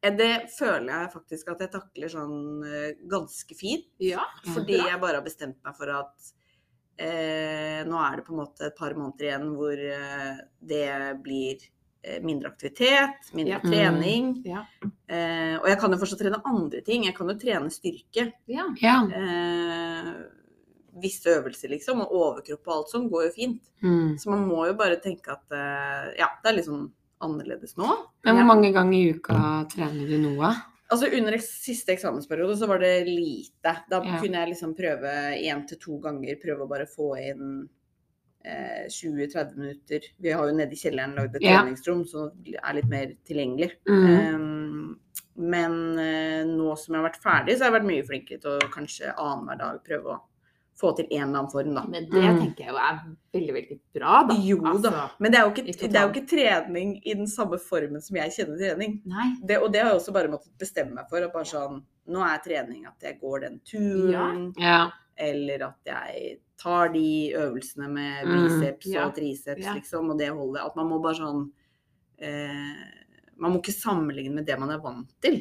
[0.02, 3.86] Eh, Det føler jeg faktisk at jeg takler sånn eh, ganske fint.
[3.98, 6.32] Ja, Fordi jeg bare har bestemt meg for at
[6.98, 11.58] eh, nå er det på en måte et par måneder igjen hvor eh, det blir
[12.22, 13.60] mindre aktivitet, mindre Ja.
[13.64, 14.42] trening.
[14.46, 14.64] Ja.
[15.08, 17.04] Eh, og jeg kan jo fortsatt trene andre ting.
[17.04, 18.32] Jeg kan jo trene styrke.
[18.48, 18.66] ja.
[18.82, 18.98] Ja.
[19.08, 20.12] Eh,
[21.00, 22.00] visse øvelser, liksom.
[22.02, 23.62] Og overkropp og alt sånt går jo fint.
[23.82, 24.16] Mm.
[24.18, 26.88] Så man må jo bare tenke at eh, ja, det er litt sånn
[27.22, 27.86] annerledes nå.
[28.24, 29.38] Men hvor mange ganger i uka
[29.70, 30.50] trener du noe?
[30.90, 33.74] Altså Under siste eksamensperiode så var det lite.
[33.90, 34.18] Da Ja.
[34.22, 37.77] kunne jeg liksom prøve én til to ganger, prøve å bare få inn eh,
[38.88, 40.00] 20-30 minutter.
[40.18, 41.62] Vi har jo nede i kjelleren lagd et Ja.
[41.62, 43.70] treningsrom, så det er litt mer tilgjengelig.
[43.88, 44.34] Mm.
[44.34, 44.98] Um,
[45.36, 48.50] men eh, nå som jeg har vært ferdig, så har jeg vært mye flinkere til
[48.58, 50.20] å kanskje annenhver dag prøve å
[50.78, 51.82] få til en eller annen form, da.
[51.90, 52.38] Men det Mm.
[52.38, 52.98] tenker jeg jo er
[53.34, 54.34] veldig, veldig bra, da.
[54.38, 54.68] Jo da.
[54.70, 58.00] Altså, Men det er, jo ikke, det er jo ikke trening i den samme formen
[58.00, 59.02] som jeg kjenner trening.
[59.04, 59.34] nei.
[59.44, 61.18] Det, og det har jeg også bare måttet bestemme meg for.
[61.18, 64.86] At bare sånn, nå er trening at jeg går den turen, Ja.
[64.86, 64.90] Ja.
[65.18, 69.04] Eller at jeg tar de øvelsene med Mm, biceps ja.
[69.06, 69.74] og triceps, Ja.
[69.74, 70.64] liksom, og det holder.
[70.66, 71.50] At man må bare sånn
[72.18, 72.94] eh,
[73.38, 75.36] Man må ikke sammenligne med det man er vant til.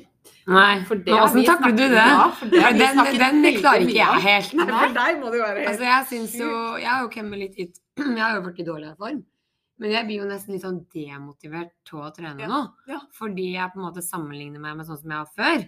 [0.45, 1.95] Nei, For det åssen takler du det?
[1.97, 4.53] Ja, det vi den, den klarer ikke jeg helt.
[4.59, 7.39] Nei, for deg må det være helt Altså, jeg syns jo Jeg har jo kommet
[7.41, 7.79] litt ut
[8.19, 9.23] Jeg har jo vært i dårligere form.
[9.79, 12.61] Men jeg blir jo nesten litt sånn demotivert til å trene Ja, nå.
[12.89, 12.99] ja.
[13.17, 15.65] Fordi jeg på en måte sammenligner meg med sånn som jeg har før.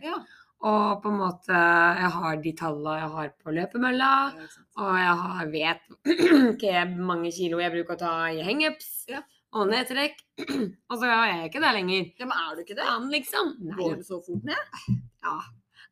[0.59, 4.09] Og på en måte Jeg har de tallene jeg har på løpemølla.
[4.35, 4.63] Ikke.
[4.83, 5.83] Og jeg har, vet
[6.53, 9.21] ikke hvor mange kilo jeg bruker å ta i hangups Ja.
[9.55, 10.19] og nedtrekk.
[10.91, 12.11] og så er jeg ikke der lenger.
[12.19, 12.89] Ja, men er du ikke det?
[12.89, 13.53] han liksom.
[13.79, 14.75] Går du så fort ned?
[15.23, 15.37] ja.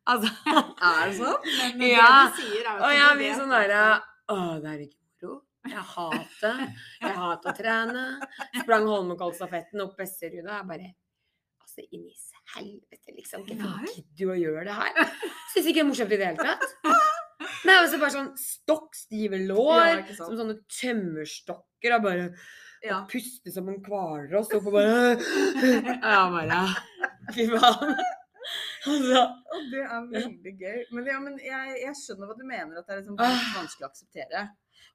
[0.08, 1.48] Altså Er det sånn?
[1.72, 2.12] Men det Ja.
[2.28, 3.80] du sier er jo Og jeg blir sånn derre
[4.32, 5.34] Å, det er ikke moro.
[5.68, 6.62] Jeg hater
[7.02, 8.04] Jeg hater å trene.
[8.62, 10.60] Sprang Holmenkollstafetten opp Besseruda.
[10.62, 10.88] Jeg bare
[11.60, 12.14] Altså, i i
[12.56, 13.44] helvete, liksom.
[13.48, 15.14] Hvorfor gidder du å gjøre det her?
[15.52, 16.68] Syns ikke det er morsomt i det hele tatt.
[17.66, 22.28] Nei, og så bare sånn stokk stive lår, ja, som sånne tømmerstokker, og bare
[22.84, 23.00] Ja.
[23.00, 25.16] og puste som en hvaler og stå på bare
[25.98, 26.60] Ja, bare
[27.34, 27.96] Fy faen.
[28.88, 30.78] Altså Og det er veldig gøy.
[30.94, 33.42] Men, ja, men jeg, jeg skjønner hva du mener, at det er liksom Ah.
[33.58, 34.44] vanskelig å akseptere.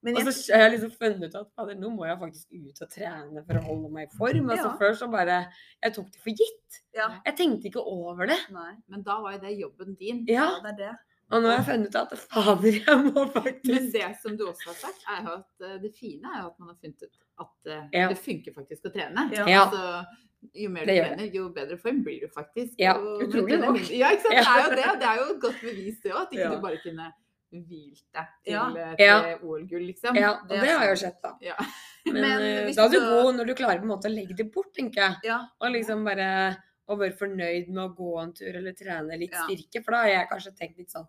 [0.03, 2.81] Men Og så har jeg liksom funnet ut at fader, nå må jeg faktisk ut
[2.83, 4.49] og trene for å holde meg i form.
[4.51, 4.75] Altså Ja.
[4.81, 5.37] Før så bare
[5.83, 6.81] Jeg tok det for gitt.
[6.93, 8.39] ja, Jeg tenkte ikke over det.
[8.51, 10.25] nei, Men da var jo det jobben din.
[10.27, 10.97] Ja, ja, det er det.
[11.31, 14.43] Og nå har jeg funnet ut at fader, jeg må faktisk Men det som du
[14.45, 17.01] også har sagt, er jo at eh, det fine er jo at man har funnet
[17.07, 18.07] ut at eh, Ja.
[18.11, 19.31] det funker faktisk å trene.
[19.33, 19.63] Ja.
[19.65, 20.05] Altså,
[20.53, 22.75] jo mer du trener, jo bedre form blir du faktisk.
[22.77, 23.79] Ja, utrolig nok.
[23.89, 24.35] Ja, ikke sant.
[24.35, 24.99] Det er jo det.
[24.99, 27.13] Det er jo et godt bevis det òg, at ikke du bare kunne
[27.53, 28.65] hvilt deg til, Ja.
[28.97, 29.37] til Ja.
[29.43, 30.15] OL-gull, liksom.
[30.17, 31.33] Ja, og Det det har jeg jo sett, da.
[31.41, 31.55] Ja.
[32.05, 33.09] Men, Men eh, da er du så...
[33.23, 35.15] god når du klarer på en måte å legge det bort, tenker jeg.
[35.29, 36.57] Ja, Og liksom bare
[36.89, 39.45] å være fornøyd med å gå en tur eller trene litt Ja.
[39.47, 39.83] styrke.
[39.85, 41.07] For da har jeg kanskje tenkt litt sånn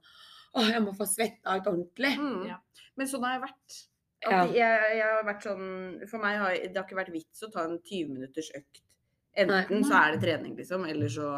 [0.54, 2.12] Å, jeg må få svetta ut ordentlig.
[2.16, 2.46] mm.
[2.46, 2.58] Ja.
[2.96, 3.80] Men sånn har jeg vært.
[4.24, 4.44] At Ja.
[4.46, 7.64] jeg, jeg har vært sånn For meg har det har ikke vært vits å ta
[7.64, 8.80] en 20 minutters økt.
[9.36, 11.28] Enten så er det trening, liksom, eller så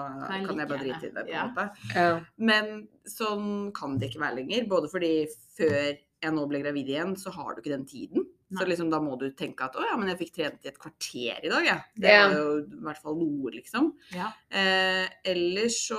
[0.46, 1.26] Kan jeg bare drite i det.
[1.26, 2.26] på en måte.
[2.36, 4.66] Men sånn kan det ikke være lenger.
[4.68, 8.26] Både fordi før jeg nå ble gravid igjen, så har du ikke den tiden.
[8.56, 10.78] Så liksom da må du tenke at å ja, men jeg fikk trent i et
[10.78, 11.80] kvarter i dag, jeg.
[11.98, 12.28] Det Ja.
[12.28, 13.92] var jo i hvert fall noe, liksom.
[14.12, 14.28] Ja.
[14.50, 15.98] Eh, ellers så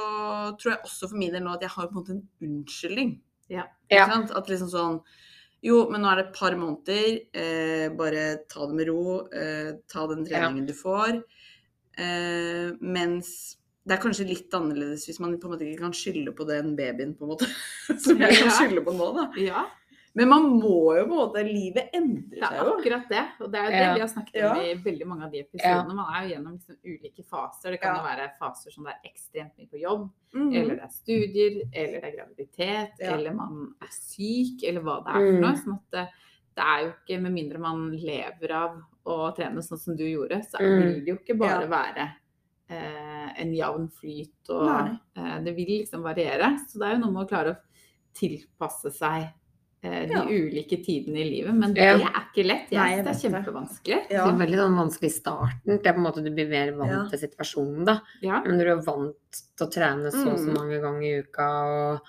[0.57, 3.19] tror jeg også for min del nå at jeg har på en måte en unnskyldning.
[3.49, 3.65] Ja.
[3.89, 4.05] Ja.
[4.05, 4.31] Ikke sant?
[4.31, 5.01] At liksom sånn
[5.63, 7.21] Jo, men nå er det et par måneder.
[7.33, 9.27] Eh, bare ta det med ro.
[9.33, 11.23] Eh, ta den treningen du får.
[11.97, 13.57] Eh, mens
[13.87, 16.75] det er kanskje litt annerledes hvis man på en måte ikke kan skylde på den
[16.75, 17.47] babyen, på en måte.
[18.03, 18.55] Som jeg kan Ja.
[18.59, 19.27] skylde på nå, da.
[19.41, 19.65] ja.
[20.17, 23.23] Men man må jo på en måte Livet endrer Det er akkurat det.
[23.39, 23.93] Og det er jo det Ja.
[23.93, 24.51] vi har snakket Ja.
[24.51, 25.93] om i veldig mange av de episodene.
[25.93, 27.69] Man er jo gjennom liksom ulike faser.
[27.71, 28.01] Det kan Ja.
[28.01, 30.55] jo være faser som det er ekstremt mye på jobb, Mhm.
[30.55, 33.13] eller det er studier, eller det er graviditet, Ja.
[33.13, 35.41] eller man er syk, eller hva det er for Mm.
[35.41, 35.53] noe.
[35.55, 36.09] Sånn at det,
[36.55, 40.41] det er jo ikke, med mindre man lever av å trene sånn som du gjorde,
[40.45, 40.81] så Mm.
[40.83, 41.67] vil det jo ikke bare Ja.
[41.67, 42.07] være
[42.69, 46.57] eh, en jevn flyt, og eh, det vil liksom variere.
[46.67, 47.57] Så det er jo noe med å klare å
[48.13, 49.29] tilpasse seg
[49.83, 50.23] eh, de Ja.
[50.25, 51.53] ulike tidene i livet.
[51.55, 52.69] Men det er ikke lett.
[52.71, 53.99] Jeg Nei, synes det er kjempevanskelig.
[54.11, 54.25] Ja.
[54.25, 55.77] Det er veldig sånn vanskelig i starten.
[55.77, 57.07] Det er på en måte Du blir mer vant Ja.
[57.09, 58.01] til situasjonen, da.
[58.21, 58.41] Ja.
[58.43, 59.15] Men når du er vant
[59.55, 60.53] til å trene så og så Mm.
[60.57, 61.47] mange ganger i uka
[61.93, 62.01] og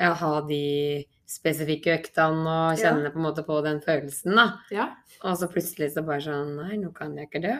[0.00, 2.90] ja, ha de spesifikke øktene og Ja.
[2.90, 4.48] kjenne på en måte på den følelsen, da.
[4.70, 4.88] ja.
[5.24, 7.56] Og så plutselig så bare sånn Nei, nå kan jeg ikke dø.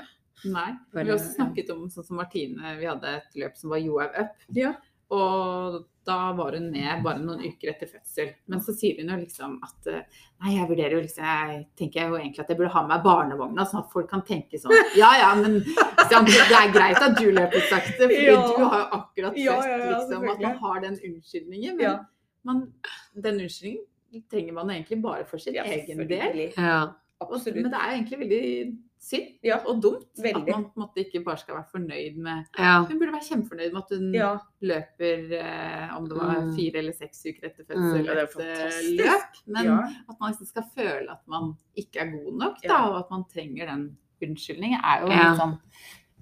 [0.50, 0.70] Nei.
[0.92, 4.16] Vi har også snakket om sånn som Martine, vi hadde et løp som var Johaug
[4.18, 4.32] Up.
[4.56, 4.74] Ja.
[5.10, 8.30] Og da var hun ned bare noen uker etter fødsel.
[8.48, 10.02] Men så sier hun jo liksom at eh,
[10.40, 13.02] nei, jeg vurderer jo liksom Jeg tenker jo egentlig at jeg burde ha med meg
[13.04, 17.28] barnevogna, sånn at folk kan tenke sånn Ja ja, men det er greit at du
[17.30, 18.38] løper sakte, fordi Ja.
[18.40, 20.30] du har jo akkurat sagt Ja, ja, ja, liksom.
[20.30, 21.76] At man har den unnskyldningen.
[21.76, 21.98] Men Ja.
[22.44, 22.72] Man,
[23.14, 23.86] den unnskyldningen
[24.30, 26.52] trenger man egentlig bare for sin Ja, egen del.
[26.56, 26.92] Ja.
[27.20, 27.56] Absolutt.
[27.62, 30.40] men det er egentlig veldig synd Ja, og dumt veldig.
[30.40, 32.78] at man på en måte ikke bare skal være fornøyd med ja.
[32.88, 34.30] Hun burde være kjempefornøyd med at hun Ja.
[34.62, 36.56] løper eh, om det var Mm.
[36.56, 37.92] fire eller seks uker etter Mm.
[37.92, 38.04] fødsel.
[38.04, 39.36] Mm, et, eh, løp.
[39.46, 39.78] Men ja.
[40.08, 42.88] at man liksom skal føle at man ikke er god nok, da, Ja.
[42.88, 45.30] og at man trenger den unnskyldningen, er jo Ja.
[45.30, 45.58] litt sånn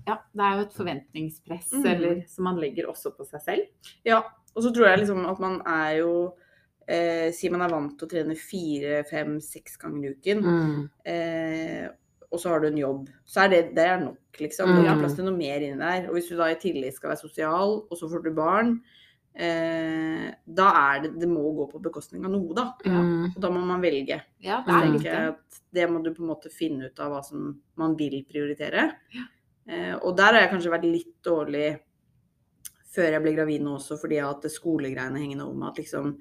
[0.07, 1.87] Ja, det er jo et forventningspress Mm.
[1.87, 3.67] eller, som man legger også på seg selv.
[4.05, 4.23] Ja,
[4.57, 6.13] og så tror jeg liksom at man er jo
[6.89, 10.91] eh, Si man er vant til å trene fire, fem, seks ganger i uken, Mm.
[11.05, 11.89] eh,
[12.33, 14.67] og så har du en jobb, så er det, det er nok, liksom.
[14.75, 14.99] Du er Mm.
[15.01, 16.09] plass til noe mer inni der.
[16.09, 18.81] Og hvis du da i tillegg skal være sosial, og så får du barn,
[19.35, 22.73] eh, da er det Det må gå på bekostning av noe, da.
[22.85, 23.35] Mm.
[23.37, 24.21] Og da må man velge.
[24.41, 25.13] Ja, det er riktig.
[25.29, 28.93] at det må du på en måte finne ut av hva som man vil prioritere.
[29.69, 31.81] Eh, og der har jeg kanskje vært litt dårlig
[32.95, 35.69] før jeg ble gravid nå også, fordi jeg har hatt skolegreiene hengende over meg.
[35.75, 36.15] At liksom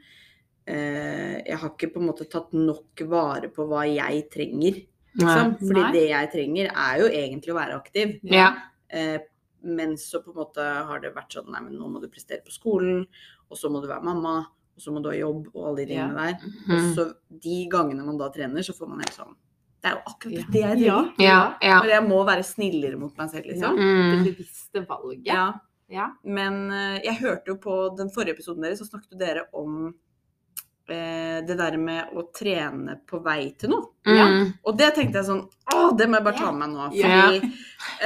[0.68, 4.82] eh, Jeg har ikke på en måte tatt nok vare på hva jeg trenger.
[5.18, 5.54] Liksom.
[5.56, 5.62] Nei.
[5.64, 5.92] Fordi Nei.
[5.96, 8.18] det jeg trenger, er jo egentlig å være aktiv.
[8.30, 8.52] Ja.
[8.90, 9.18] Eh,
[9.68, 12.44] men så på en måte har det vært sånn Nei, men nå må du prestere
[12.46, 13.08] på skolen,
[13.50, 14.36] og så må du være mamma,
[14.78, 16.38] og så må du ha jobb, og alle de tingene der.
[16.70, 16.94] Og Mm.
[16.96, 17.08] så
[17.42, 19.36] de gangene man da trener, så får man helt sånn
[19.82, 20.46] Det er jo akkurat Ja.
[20.52, 21.14] det jeg trenger.
[21.20, 21.58] Ja.
[21.62, 21.80] Ja.
[21.82, 23.76] Og jeg må være snillere mot meg selv, liksom.
[23.78, 24.24] Mm.
[24.24, 25.60] Det bevisste valget.
[25.90, 25.98] Ja.
[26.02, 26.08] Ja.
[26.24, 29.94] Men eh, jeg hørte jo på den forrige episoden deres, så snakket dere om
[30.90, 33.94] eh, det der med å trene på vei til noe.
[34.08, 34.54] Mm.
[34.64, 35.42] Og det tenkte jeg sånn
[35.76, 36.86] Å, det må jeg bare ta med meg nå.
[36.96, 37.40] Fordi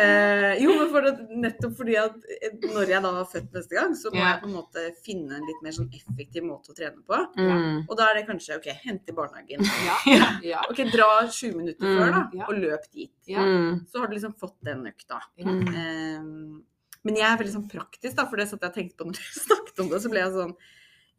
[0.02, 1.12] eh, Jo, men for det,
[1.44, 4.32] nettopp fordi at eh, når jeg da var født neste gang, så må Ja.
[4.32, 7.20] jeg på en måte finne en litt mer sånn effektiv måte å trene på.
[7.38, 7.84] Mm.
[7.86, 9.62] Og da er det kanskje OK, hente i barnehagen.
[9.90, 10.32] Ja.
[10.46, 10.64] ja.
[10.74, 11.98] OK, dra 20 minutter Mm.
[12.02, 12.46] før, da, Ja.
[12.50, 13.14] og løp dit.
[13.30, 13.46] Ja.
[13.94, 15.22] Så har du liksom fått den økta.
[15.38, 15.50] Ja.
[15.54, 16.64] Mm.
[17.04, 19.18] Men jeg er veldig sånn praktisk, da, for det satt jeg og tenkte på når
[19.18, 20.02] dere snakket om det.
[20.04, 20.54] Så ble jeg sånn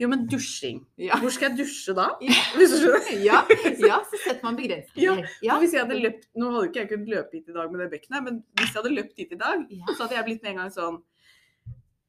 [0.01, 0.79] Jo, men dusjing.
[0.99, 1.19] Ja.
[1.21, 2.09] Hvor skal jeg dusje da?
[2.23, 2.37] Ja.
[3.23, 3.43] Ja,
[3.83, 5.27] ja, så setter man begrensninger.
[5.43, 7.83] For Hvis jeg hadde løpt Nå hadde ikke jeg kunnet løpe hit i dag med
[7.85, 9.85] det bekkenet, men hvis jeg hadde løpt hit i dag, Ja.
[9.95, 11.01] så hadde jeg blitt med en gang sånn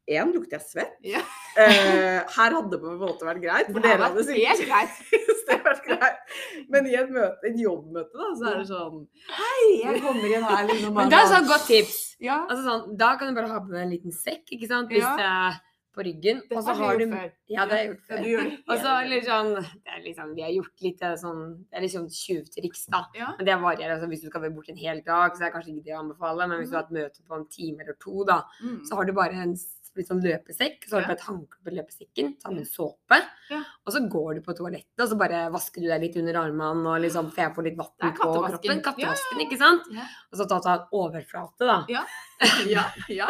[0.03, 0.95] Én, lukter jeg svett?
[1.07, 1.21] Ja.
[1.55, 4.97] Eh, her hadde det på en måte vært greit, for Det dere hadde greit.
[5.47, 6.33] det vært greit.
[6.73, 9.03] Men i et, møte, et jobbmøte, da, så er det sånn
[9.37, 10.97] Hei, jeg kommer inn her liksom.
[10.97, 11.99] Men det er sånn godt tips.
[12.23, 12.41] Ja.
[12.47, 14.91] Altså sånn, da kan du bare ha på deg en liten sekk, ikke sant?
[14.91, 15.15] Hvis Ja.
[15.19, 15.61] det er
[15.93, 16.41] på ryggen.
[16.49, 17.05] Og så har du.
[17.51, 18.47] Ja, det har jeg gjort før.
[18.67, 18.93] Og så
[19.27, 23.03] sånn Det er liksom Vi har gjort litt sånn Det er sånn tjuvtriks, da.
[23.17, 23.33] Ja.
[23.37, 23.95] Men det varierer.
[23.97, 25.95] Altså, hvis du skal være borte en hel dag, så er det kanskje ikke det
[25.95, 26.47] å anbefale.
[26.47, 28.79] Men hvis du har et møte på en time eller to, da, mm.
[28.89, 29.55] så har du bare en
[30.01, 30.88] litt sånn løpesekk.
[30.89, 33.19] Så har du på et håndkle på løpesekken, ta med såpe.
[33.51, 33.60] Ja.
[33.86, 36.89] Og så går du på toalettet, og så bare vasker du deg litt under armene
[36.95, 38.82] og liksom får jeg på litt vann på kroppen.
[38.82, 39.89] Kattevasken, ja, ikke sant?
[39.93, 40.06] Ja.
[40.32, 41.79] Og så ta, du en overflate, da.
[41.91, 42.06] Ja.
[42.67, 42.82] Ja.
[43.08, 43.27] ja.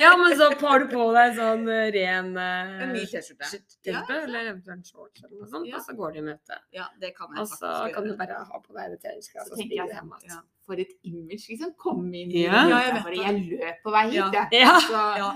[0.00, 3.46] Ja, men så har du på deg sånn eh, ren eh, En ny T-skjorte.
[3.84, 5.76] T-skjorte, eller eventuelt shorts eller noe sånt, Ja.
[5.78, 6.58] og så går du i møte.
[6.74, 9.52] Ja, det kan jeg Og så faktisk kan du bare ha på deg det treningsglasset
[9.54, 10.18] og spille hjemme.
[10.26, 10.40] Ja.
[10.66, 11.74] For et image, liksom.
[11.78, 12.64] Komme inn Ja.
[12.72, 14.30] Ja, jeg bare, jeg løp på vei hit, Ja.
[14.32, 14.62] jeg.
[14.64, 14.74] Ja.
[14.88, 15.30] Så, Ja.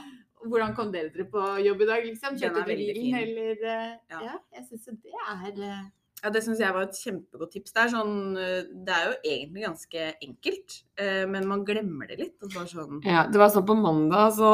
[0.51, 2.39] Hvordan kom dere dere på jobb i dag, liksom?
[2.41, 4.25] Kjørte er til veldig bilen, eller eh, Ja.
[4.31, 5.85] Ja, jeg syns jo det er eh,
[6.23, 7.75] Ja, det syns jeg var et kjempegodt tips.
[7.77, 12.17] Det er, sånn, eh, det er jo egentlig ganske enkelt, eh, men man glemmer det
[12.23, 12.37] litt.
[12.43, 14.49] Og bare sånn Ja, det var sånn på mandag, så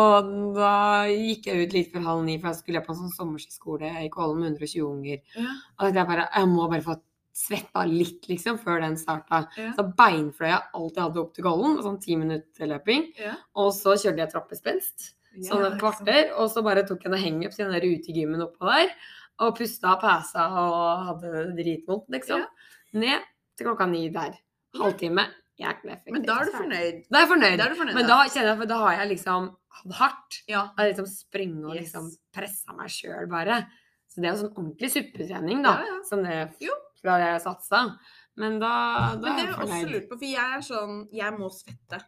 [0.56, 0.74] da
[1.12, 4.10] gikk jeg ut litt før halv ni, for jeg skulle på en sånn sommerskole i
[4.12, 5.22] Kollen med 120 unger.
[5.38, 5.56] Ja.
[5.78, 6.98] Og jeg bare, jeg må bare få
[7.32, 9.46] svetta litt, liksom, før den starta.
[9.56, 9.72] Ja.
[9.76, 13.08] Så beinfløy jeg alt jeg hadde opp til Kollen, sånn ti minutter løping.
[13.20, 13.36] Ja.
[13.56, 15.12] Og så kjørte jeg trappespenst,
[15.48, 18.68] sånn et kvarter, og så bare tok jeg en hangups i den der utegymmen oppå
[18.68, 18.92] der,
[19.40, 22.42] og pusta og pæsa og hadde det dritvondt, liksom.
[22.44, 22.48] Ja.
[22.92, 23.20] Ned
[23.56, 24.36] til klokka ni der.
[24.76, 25.28] Halvtime.
[25.62, 27.02] Men da er du fornøyd.
[27.12, 27.58] Da er jeg fornøyd.
[27.60, 29.44] Da er fornøyd, Men da kjenner jeg, for da har jeg liksom
[29.76, 30.38] hatt hardt.
[30.48, 30.62] Ja.
[30.62, 33.60] Jeg har liksom sprunget og liksom pressa meg sjøl, bare.
[34.10, 35.76] Så det er jo sånn ordentlig suppetrening, da.
[35.78, 36.00] Ja, ja.
[36.08, 36.74] Som det Jo.
[37.00, 37.82] fra det jeg satsa.
[38.36, 38.72] Men da,
[39.20, 41.50] da Men det er er jeg også lurt på, for jeg er sånn Jeg må
[41.52, 41.98] svette.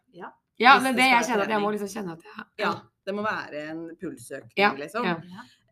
[0.59, 2.73] Ja, men det er det jeg kjenner at jeg må liksom kjenne at jeg Ja.
[3.07, 5.05] Det må være en pulsøkning, Ja, liksom.
[5.05, 5.17] ja.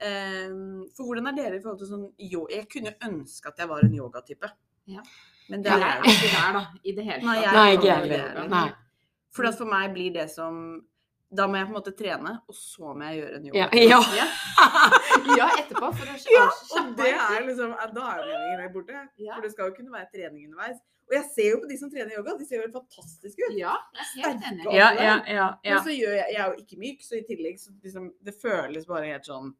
[0.02, 3.68] Ehm, for hvordan er dere i forhold til sånn yo Jeg kunne ønske at jeg
[3.70, 4.50] var en yogatype.
[4.90, 5.00] Ja.
[5.48, 6.62] Men det er jeg ikke der, da.
[6.84, 8.48] I det hele Nei, jeg Nei, er ikke jeg ikke heller.
[8.48, 8.74] det.
[9.48, 10.58] At for meg blir det som
[11.32, 13.68] Da må jeg på en måte trene, og så må jeg gjøre en yoga.
[13.78, 14.00] Ja.
[14.18, 14.26] ja.
[15.38, 15.46] Ja.
[15.58, 15.88] etterpå.
[15.96, 16.46] For å Ja,
[16.78, 19.04] og det er liksom Da er jo meningen der borte.
[19.16, 19.36] Ja.
[19.36, 20.82] For det skal jo kunne være trening underveis.
[21.08, 23.56] Og jeg ser jo på de som trener yoga, de ser jo helt fantastiske ut.
[23.58, 23.74] Ja,
[24.22, 24.68] helt enig.
[24.68, 25.48] Ja, ja, ja, ja.
[25.66, 28.36] Men så gjør jeg Jeg er jo ikke myk, så i tillegg så liksom Det
[28.40, 29.52] føles bare helt sånn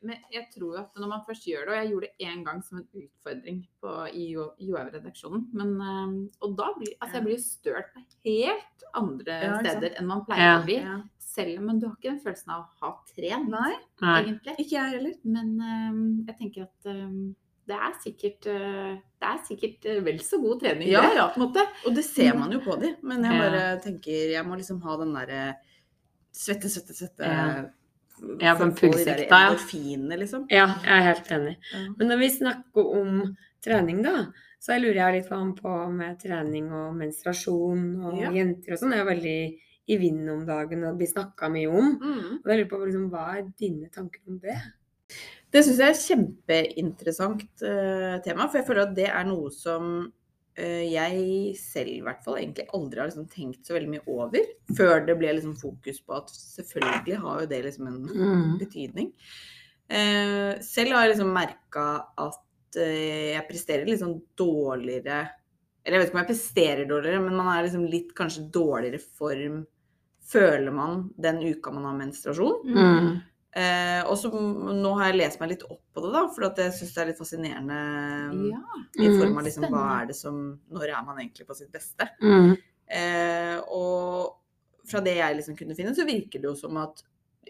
[0.00, 2.44] Men jeg tror jo at når man først gjør det, og jeg gjorde det én
[2.46, 6.12] gang som en utfordring på, i JOV-redaksjonen, men eh,
[6.46, 10.44] Og da blir altså jeg blir stølt på helt andre Ja, steder enn man pleier
[10.46, 10.60] Ja.
[10.60, 10.76] å bli.
[10.76, 11.00] ja.
[11.28, 14.22] Selv om du har ikke den følelsen av å ha trent, Nei, Nei.
[14.22, 14.54] egentlig.
[14.58, 15.14] ikke jeg heller.
[15.24, 17.34] Men um, jeg tenker at um,
[17.68, 18.42] det er sikkert
[19.20, 21.02] Det er sikkert vel så god trening, Ja.
[21.02, 21.66] det, ja, på en måte.
[21.86, 23.42] Og det ser man jo på de, men jeg Ja.
[23.50, 25.56] bare tenker Jeg må liksom ha den derre
[26.32, 27.64] svette, svette, svette Ja.
[28.40, 30.18] Ja, for å få de der pulsøkta, ja.
[30.22, 30.44] liksom.
[30.52, 31.54] Ja, jeg er helt enig.
[31.72, 31.84] Ja.
[31.98, 33.22] Men når vi snakker om
[33.64, 34.28] trening, da,
[34.62, 38.32] så jeg lurer jeg litt på, på med trening og menstruasjon og Ja.
[38.34, 38.94] jenter og sånn.
[38.94, 39.40] Det er jo veldig
[39.88, 41.94] i vinden om dagen og blir snakka mye om.
[42.02, 42.32] Mm.
[42.42, 44.58] Og jeg lurer på liksom, hva er dine tanker om det?
[45.48, 49.48] Det syns jeg er et kjempeinteressant uh, tema, for jeg føler at det er noe
[49.54, 50.12] som
[50.58, 54.48] jeg selv i hvert fall egentlig aldri har liksom tenkt så veldig mye over.
[54.74, 59.12] Før det ble liksom fokus på at selvfølgelig har jo det liksom en betydning.
[59.88, 61.86] Eh, selv har jeg liksom merka
[62.20, 65.22] at eh, jeg presterer litt sånn dårligere
[65.80, 69.00] Eller jeg vet ikke om jeg presterer dårligere, men man er liksom litt kanskje dårligere
[69.00, 69.62] form,
[70.28, 72.74] føler man, den uka man har menstruasjon.
[72.74, 73.06] Mm.
[73.56, 76.58] Eh, og så nå har jeg lest meg litt opp på det, da, for at
[76.60, 77.78] jeg syns det er litt fascinerende
[78.50, 78.60] Ja.
[79.00, 79.20] i Mm.
[79.20, 82.08] form av liksom hva er det som Når er man egentlig på sitt beste?
[82.22, 82.56] Mm.
[82.90, 84.36] Eh, og
[84.86, 87.02] fra det jeg liksom kunne finne, så virker det jo som at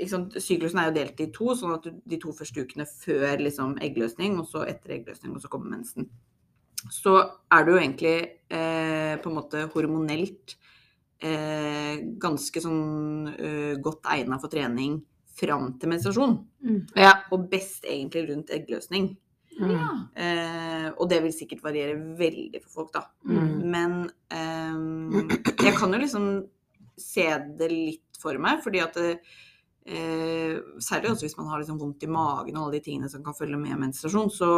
[0.06, 3.36] sant, Syklusen er jo delt i to, sånn at du- de to første ukene før
[3.38, 6.08] liksom eggløsning, og så etter eggløsning, og så kommer mensen.
[6.90, 10.54] Så er du jo egentlig eh, på en måte hormonelt
[11.20, 15.02] eh, ganske sånn eh, godt egna for trening
[15.38, 16.36] fram til menstruasjon.
[16.64, 16.82] Mm.
[16.98, 17.14] Ja.
[17.34, 19.12] Og best egentlig rundt eggløsning.
[19.58, 19.72] Mm.
[20.14, 23.04] Eh, og det vil sikkert variere veldig for folk, da.
[23.26, 23.50] Mm.
[23.72, 23.96] Men
[24.30, 26.28] eh, jeg kan jo liksom
[26.98, 27.26] se
[27.58, 29.36] det litt for meg, fordi at eh,
[29.88, 33.32] Særlig også hvis man har liksom vondt i magen og alle de tingene som kan
[33.32, 34.50] følge med menstruasjon, så,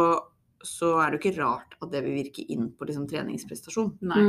[0.59, 3.93] så er det jo ikke rart at det vil virke inn på liksom treningsprestasjon.
[4.11, 4.25] Nei.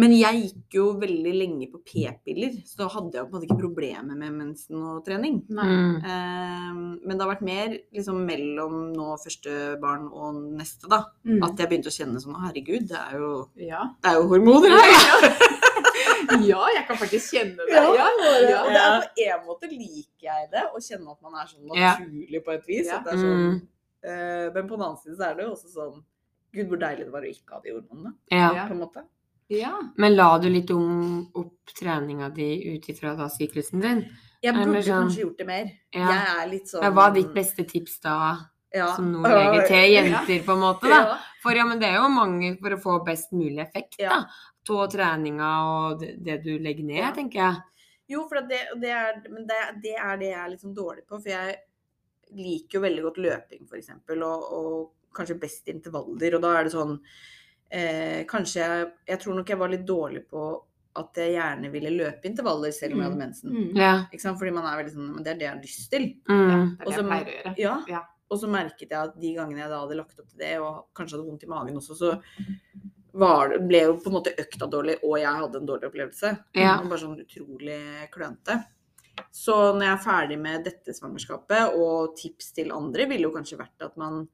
[0.00, 3.48] Men jeg gikk jo veldig lenge på p-piller, så da hadde jeg på en måte
[3.48, 5.40] ikke problemer med mensen og trening.
[5.50, 5.96] Mm.
[6.12, 11.02] Ehm, men det har vært mer liksom mellom nå første barn og neste, da.
[11.26, 11.42] Mm.
[11.44, 13.82] At jeg begynte å kjenne sånn Herregud, det er jo, Ja.
[14.00, 14.70] det er jo hormoner!
[16.46, 17.74] ja, jeg kan faktisk kjenne det.
[17.74, 18.08] Ja, Ja,
[18.46, 18.62] ja.
[18.64, 18.80] Og det
[19.26, 21.92] er på en måte liker jeg det, å kjenne at man er sånn Ja.
[21.98, 22.86] naturlig på et vis.
[22.86, 22.98] Ja.
[23.00, 23.60] At det er sånn, Mm.
[24.04, 26.02] eh, men på den annen side så er det jo også sånn
[26.52, 28.52] Gud, hvor deilig det var å ikke ha de hormonene, Ja.
[28.54, 28.66] Ja.
[28.66, 29.04] på en måte.
[29.50, 29.72] Ja.
[30.00, 34.04] Men la du litt om opp treninga di ut ifra da syklusen din?
[34.40, 35.70] Jeg burde sånn- kanskje gjort det mer.
[35.92, 36.06] Ja.
[36.08, 38.14] Jeg er litt sånn Hva var ditt beste tips da,
[38.72, 38.92] ja.
[38.96, 40.88] som nå legger til jenter, på en måte?
[40.88, 41.00] da?
[41.02, 41.18] Ja.
[41.42, 44.22] For ja, men det er jo mange for å få best mulig effekt, da.
[44.70, 47.56] Av treninga og det, det du legger ned, tenker jeg.
[48.12, 51.18] Jo, for det, det, er, men det, det er det jeg er sånn dårlig på.
[51.18, 51.56] For jeg
[52.38, 53.90] liker jo veldig godt løping, f.eks.
[54.14, 54.22] Og,
[54.54, 56.36] og kanskje best intervaller.
[56.38, 56.94] Og da er det sånn
[57.70, 60.62] eh, Kanskje jeg Jeg tror nok jeg var litt dårlig på
[60.96, 63.50] at jeg gjerne ville løpe intervaller selv om jeg hadde mensen.
[63.54, 63.76] Mm.
[63.78, 63.92] Ja.
[64.12, 64.38] Ikke sant?
[64.40, 66.02] Fordi man er veldig sånn Men det er det jeg har lyst til.
[66.28, 66.48] Ja, Mm.
[66.48, 67.58] det er Og det så- jeg pleier å gjøre.
[67.58, 67.84] Ja.
[67.88, 68.00] Ja.
[68.30, 70.86] Og så merket jeg at de gangene jeg da hadde lagt opp til det, og
[70.94, 72.22] kanskje hadde vondt i magen også, så
[73.12, 76.44] var, det- ble jo på en måte økta dårlig, og jeg hadde en dårlig opplevelse.
[76.54, 76.76] Ja.
[76.82, 78.64] Bare sånn utrolig klønete.
[79.32, 83.58] Så når jeg er ferdig med dette svangerskapet, og tips til andre ville jo kanskje
[83.58, 84.26] vært at man eh,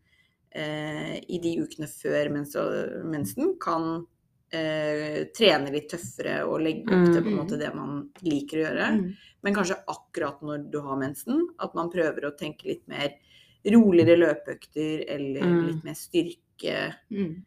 [0.54, 2.54] i de ukene før mens,
[3.04, 4.06] mensen kan
[4.52, 7.40] eh, trene litt tøffere og legge opp til på en Mm.
[7.40, 8.87] måte det man liker å gjøre.
[8.94, 9.16] Mm.
[9.42, 13.11] Men kanskje akkurat når du har mensen, at man prøver å tenke litt mer
[13.66, 15.66] roligere løpeøkter eller Mm.
[15.66, 17.42] litt mer styrke, Mm.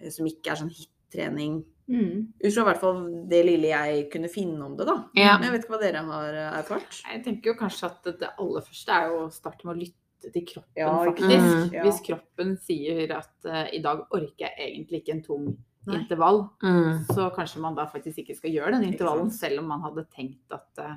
[0.00, 1.64] eh, som ikke er sånn hit-trening.
[1.88, 2.28] Mm.
[2.42, 5.04] Ut fra hvert fall det lille jeg kunne finne om det, da.
[5.16, 5.36] Ja.
[5.38, 7.02] Men jeg vet ikke hva dere har eh, erfart.
[7.12, 10.03] Jeg tenker jo kanskje at det aller første er jo å starte med å lytte
[10.32, 11.28] til kroppen, Ja, faktisk.
[11.30, 11.82] Mm, Ja.
[11.84, 15.56] Hvis kroppen sier at uh, i dag orker jeg egentlig ikke en tung
[15.86, 15.98] Nei.
[16.00, 17.04] intervall, Mm.
[17.12, 20.50] så kanskje man da faktisk ikke skal gjøre den intervallen, selv om man hadde tenkt
[20.50, 20.94] at uh,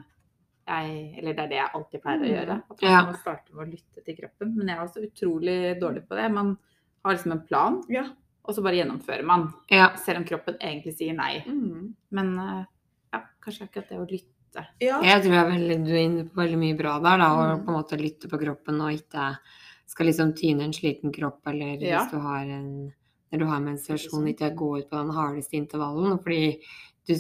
[0.68, 2.36] jeg Eller det er det jeg alltid pleier å Mm.
[2.36, 2.64] gjøre.
[2.72, 3.02] At man Ja.
[3.12, 4.56] må starte med å lytte til kroppen.
[4.58, 6.32] Men jeg er også utrolig dårlig på det.
[6.32, 6.58] Man
[7.06, 8.04] har liksom en plan, Ja.
[8.46, 9.54] og så bare gjennomfører man.
[9.72, 9.96] Ja.
[9.96, 11.44] Selv om kroppen egentlig sier nei.
[11.48, 11.94] Mm.
[12.12, 12.66] Men eh,
[13.14, 14.37] ja, kanskje akkurat det å lytte.
[14.56, 15.02] Ja.
[15.02, 17.30] Jeg tror jeg er veldig, du er inne på veldig mye bra der, da.
[17.36, 17.66] Å Mm.
[17.66, 19.38] på en måte lytte på kroppen og ikke
[19.86, 22.00] skal liksom tyne en sliten kropp, eller Ja.
[22.06, 22.94] hvis du har en
[23.32, 26.18] når du har menstruasjon, ikke gå ut på den hardeste intervallen.
[26.24, 26.62] Fordi
[27.08, 27.14] du,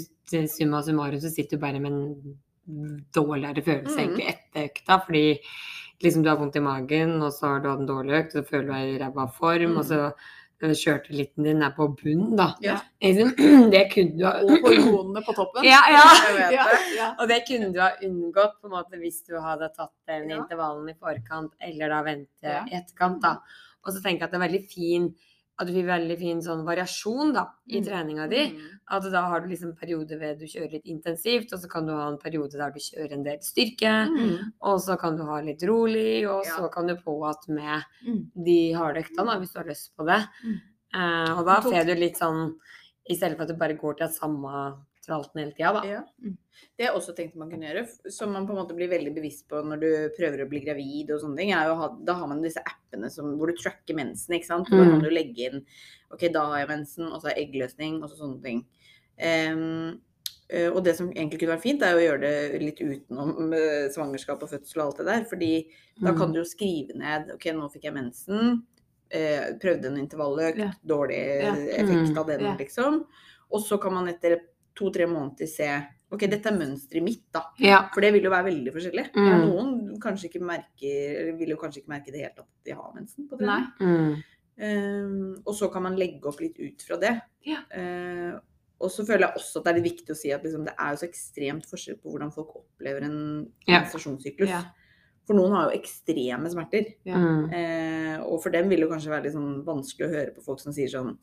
[0.47, 2.37] summa summarum så sitter du bare med en
[3.13, 3.99] dårligere følelse Mm.
[3.99, 5.05] egentlig etter økta.
[5.05, 5.39] Fordi
[6.01, 8.45] liksom du har vondt i magen, og så har du hatt en dårlig økt, og
[8.45, 9.77] så føler du deg i ræva form, Mm.
[9.77, 10.13] og så
[10.63, 12.47] øh, skjørteliten din er på bunnen, da.
[12.63, 12.77] Ja.
[13.73, 15.63] Det kunne du ha Og hormonene på toppen.
[15.67, 16.03] Ja, ja.
[16.57, 16.81] Ja, det.
[16.97, 17.09] ja.
[17.19, 20.37] og det kunne du ha unngått på en måte hvis du hadde tatt den Ja.
[20.41, 22.63] intervallen i forkant, eller da vente Ja.
[22.65, 23.21] i etterkant.
[23.21, 23.37] da.
[23.85, 25.15] Og så tenker jeg at det er veldig fin
[25.59, 27.85] at du får veldig fin sånn variasjon da, i Mm.
[27.87, 28.43] treninga di.
[28.53, 28.79] Mm.
[28.89, 31.93] At da har du liksom perioder ved du kjører litt intensivt, og så kan du
[31.93, 34.07] ha en periode der du kjører en del styrke.
[34.07, 34.51] Mm.
[34.61, 38.31] Og så kan du ha litt rolig, og så kan du på at med Mm.
[38.45, 40.27] de harde øktene, hvis du har lyst på det.
[40.45, 40.59] Mm.
[40.93, 42.55] Eh, og da ser får du litt sånn
[43.09, 44.75] I stedet for at du bare går til samme
[45.07, 45.81] tralten hele tida, da.
[45.87, 46.01] Ja.
[46.23, 46.37] Mm.
[46.77, 49.47] Det jeg også tenkte man kunne gjøre, som man på en måte blir veldig bevisst
[49.47, 52.59] på når du prøver å bli gravid og sånne ting, ha, da har man disse
[52.65, 54.69] appene som, hvor du tracker mensen, ikke sant.
[54.69, 54.89] Da Mm.
[54.91, 55.65] kan du legge inn
[56.11, 58.65] OK, da har jeg mensen, og så er eggløsning, og så sånne ting.
[60.49, 63.89] Eh, og det som egentlig kunne vært fint, er å gjøre det litt utenom eh,
[63.91, 65.23] svangerskap og fødsel og alt det der.
[65.27, 65.51] Fordi
[65.99, 66.17] da Mm.
[66.17, 68.63] kan du jo skrive ned OK, nå fikk jeg mensen.
[69.11, 70.57] Eh, prøvde en intervalløkt.
[70.57, 70.71] Ja.
[70.85, 71.53] Dårlig Ja.
[71.55, 72.17] effekt Mm.
[72.17, 72.55] av den, Ja.
[72.57, 73.05] liksom.
[73.51, 74.39] Og så kan man etter
[74.77, 75.69] to-tre måneder se
[76.07, 77.41] Ok, dette er mønsteret mitt, da.
[77.59, 77.81] Ja.
[77.91, 79.09] For det vil jo være veldig forskjellig.
[79.11, 79.41] Mm.
[79.43, 83.27] Noen kanskje ikke merker, vil jo kanskje ikke merke det helt at de har mensen
[83.27, 83.65] på trening.
[83.81, 84.13] Mm.
[84.57, 87.11] Um, og så kan man legge opp litt ut fra det.
[87.45, 87.59] Ja.
[87.75, 88.39] Uh,
[88.79, 90.73] og så føler jeg også at det er litt viktig å si at liksom, det
[90.79, 93.19] er jo så ekstremt forskjell på hvordan folk opplever en
[93.67, 93.81] Ja.
[93.81, 94.51] menstruasjonssyklus.
[94.53, 94.63] Ja.
[95.27, 96.93] For noen har jo ekstreme smerter.
[97.03, 97.19] Ja.
[97.51, 100.61] Eh, og for dem vil det kanskje være litt sånn vanskelig å høre på folk
[100.63, 101.17] som sier sånn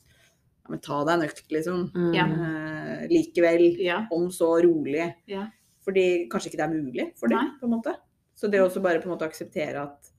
[0.68, 1.84] men ta deg en økt, liksom.
[1.94, 2.14] Mm.
[2.16, 2.24] Ja.
[2.24, 4.06] Eh, likevel, Ja.
[4.10, 5.14] om så rolig.
[5.28, 5.46] Ja.
[5.84, 7.96] Fordi kanskje ikke det er mulig for dem, på en måte.
[8.34, 10.10] Så det å også bare på en måte akseptere at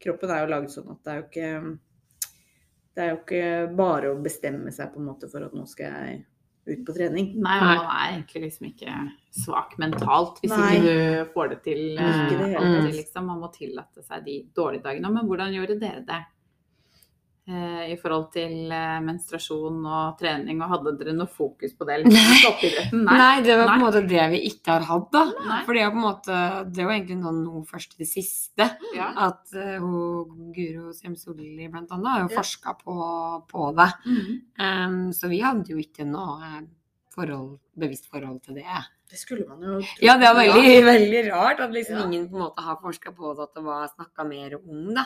[0.00, 1.78] kroppen er jo laget sånn at det er jo ikke
[2.96, 5.92] Det er jo ikke bare å bestemme seg på en måte for at nå skal
[5.92, 6.24] jeg
[6.66, 7.26] ut på trening.
[7.36, 8.94] Nei, man er egentlig liksom ikke
[9.36, 10.70] svak mentalt hvis Nei.
[10.78, 10.94] ikke
[11.26, 11.82] du får det til.
[11.92, 13.26] Ikke det hele eh, liksom.
[13.28, 15.12] Man må tillate seg de dårlige dagene.
[15.12, 16.22] Men hvordan gjorde dere det?
[17.46, 22.00] Eh, I forhold til eh, menstruasjon og trening, og hadde dere noe fokus på det?
[22.02, 23.18] Liksom, Nei.
[23.20, 25.22] Nei, det var på en måte det vi ikke har hatt, da.
[25.46, 25.60] Nei.
[25.68, 26.38] For det er på en måte
[26.74, 28.66] Det var egentlig noe, noe først til det siste.
[28.96, 29.12] Ja.
[29.28, 32.40] At uh, hun, Guro Semsolli blant annet har jo Ja.
[32.40, 32.96] forska på,
[33.52, 33.88] på det.
[34.10, 34.34] Mhm.
[34.66, 36.50] Um, så vi hadde jo ikke noe
[37.14, 38.66] forhold, bevisst forhold til det.
[39.08, 40.02] Det skulle man jo tro.
[40.02, 42.04] Ja, det er veldig, veldig rart at liksom Ja.
[42.06, 45.04] ingen på en måte har forska på det, at det var snakka mer om det.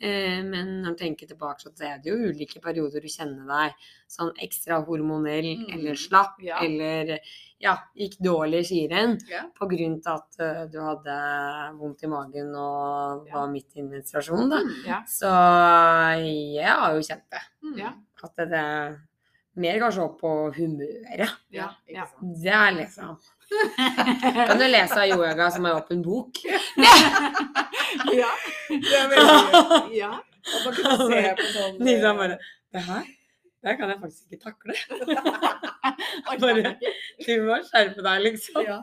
[0.00, 3.74] Eh, men når du tenker tilbake, så er det jo ulike perioder du kjenner deg
[4.08, 5.66] sånn ekstra hormonell Mm.
[5.74, 6.58] eller slapp, Ja.
[6.64, 7.18] eller
[7.60, 9.42] ja, gikk dårlig i skirenn Ja.
[9.58, 13.90] på grunn til at uh, du hadde vondt i magen og var midt i en
[13.90, 14.60] menstruasjon, da.
[14.86, 15.02] Ja.
[15.06, 15.28] Så
[16.54, 17.42] jeg har jo kjent det.
[17.62, 17.92] Mm.
[18.24, 19.00] At det er
[19.60, 21.34] mer kanskje opp på humøret.
[21.54, 21.68] Ja.
[21.88, 22.06] Ja.
[22.20, 23.16] Det er liksom
[24.48, 26.40] Kan du lese av yoga som er åpen bok?
[28.14, 28.30] Ja,
[28.68, 29.92] det er veldig gøy.
[30.02, 30.14] ja.
[30.44, 32.38] Og man kunne se på sånn Nina eh, bare
[32.74, 33.04] Det her
[33.64, 34.74] det kan jeg faktisk ikke takle.
[36.40, 36.70] Bare,
[37.26, 38.62] du må skjerpe deg, liksom.
[38.64, 38.78] Ja.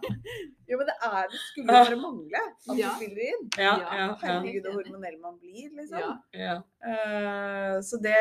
[0.69, 2.91] Jo, men det er det skulle bare mangle at Ja.
[2.93, 3.47] du spiller inn.
[3.57, 4.09] Ja, Ja, ja, ja.
[4.21, 5.99] Herregud, så hormonell man blir, liksom.
[5.99, 6.11] Ja.
[6.37, 6.55] ja.
[6.91, 8.15] Eh, så det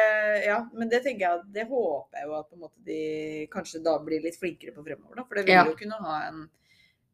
[0.47, 3.01] Ja, men det tenker jeg at det håper jeg jo at på en måte de
[3.53, 5.25] kanskje da blir litt flinkere på fremover, da.
[5.29, 5.65] For det vil Ja.
[5.69, 6.43] jo kunne ha en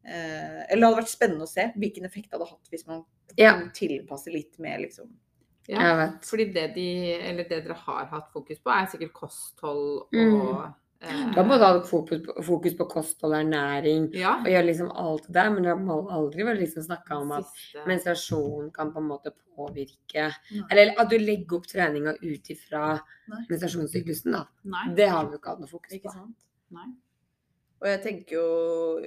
[0.07, 3.05] uh, Eller det hadde vært spennende å se hvilken effekt det hadde hatt hvis man
[3.37, 3.53] Ja.
[3.59, 5.11] kunne tilpasse litt mer, liksom.
[5.67, 6.11] Ja.
[6.23, 6.87] Fordi det, de,
[7.27, 10.73] eller det dere har hatt fokus på, er sikkert kosthold og Mm.
[11.01, 14.37] eh, Du har både hatt fokus på, fokus på kosthold og ernæring Ja.
[14.39, 17.45] og gjør liksom alt det der, men du har aldri vel liksom snakka om at
[17.45, 20.63] Siste- menstruasjon kan på en måte påvirke Nei.
[20.71, 22.99] Eller at du legger opp treninga ut ifra
[23.49, 24.45] menstruasjonssyklusen, da.
[24.63, 24.93] Nei.
[24.95, 26.27] Det har vi jo ikke hatt noe fokus Ikke på.
[27.81, 29.01] Og jeg tenker jo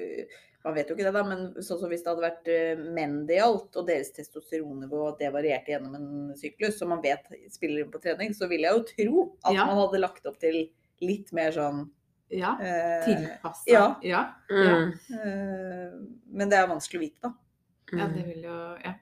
[0.65, 3.27] Man vet jo ikke det, da, men sånn som hvis det hadde vært eh, menn
[3.27, 7.91] det gjaldt, og deres testosteronnivå, det varierte gjennom en syklus, som man vet spiller inn
[7.95, 9.65] på trening, så vil jeg jo tro at Ja.
[9.71, 10.67] man hadde lagt opp til
[11.01, 11.87] litt mer sånn
[12.31, 12.53] Ja.
[12.61, 13.65] eh, Tilpassa.
[13.73, 13.87] ja.
[14.03, 14.25] Ja.
[14.51, 14.93] Mm.
[15.17, 15.95] eh,
[16.31, 17.33] Men det er vanskelig å vite, da.
[17.97, 18.95] ja, det vil jo Ja.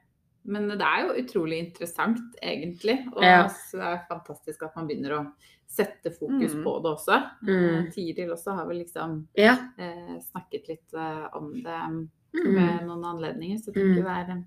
[0.49, 2.97] Men det er jo utrolig interessant, egentlig.
[3.15, 3.43] Og Ja.
[3.47, 5.31] det er fantastisk at man begynner å
[5.69, 6.63] sette fokus Mm.
[6.65, 7.17] på det også.
[7.45, 7.85] Mm.
[7.85, 9.53] Eh, Tiril også har vel liksom Ja.
[9.77, 12.55] eh, snakket litt eh, om det Mm.
[12.55, 13.95] ved noen anledninger, så jeg Mm.
[13.95, 14.43] det er eh,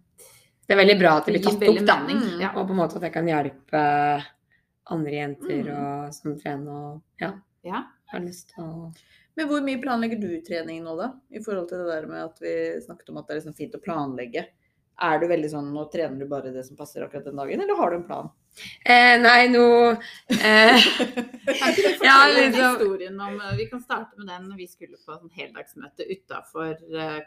[0.69, 1.97] Det er veldig bra at det det blir tatt opp, da.
[2.07, 2.41] Mm.
[2.41, 2.49] Ja.
[2.57, 4.25] Og på en måte at jeg kan hjelpe
[4.91, 6.07] andre jenter Mm.
[6.07, 7.33] og, som trener og ja,
[7.65, 7.85] ja.
[8.13, 8.95] har lyst til å
[9.37, 11.15] Men hvor mye planlegger du trening nå, da?
[11.33, 13.75] I forhold til det der med at vi snakket om at det er liksom fint
[13.75, 14.47] å planlegge.
[15.03, 17.79] Er du veldig sånn Nå trener du bare det som passer akkurat den dagen, eller
[17.81, 18.31] har du en plan?
[18.85, 20.87] Eh, Nei, nå eh,
[21.59, 24.67] Kan ikke du fortelle Ja, liksom- historien om eh, Vi kan starte med den vi
[24.71, 26.77] skulle på sånn heldagsmøte utafor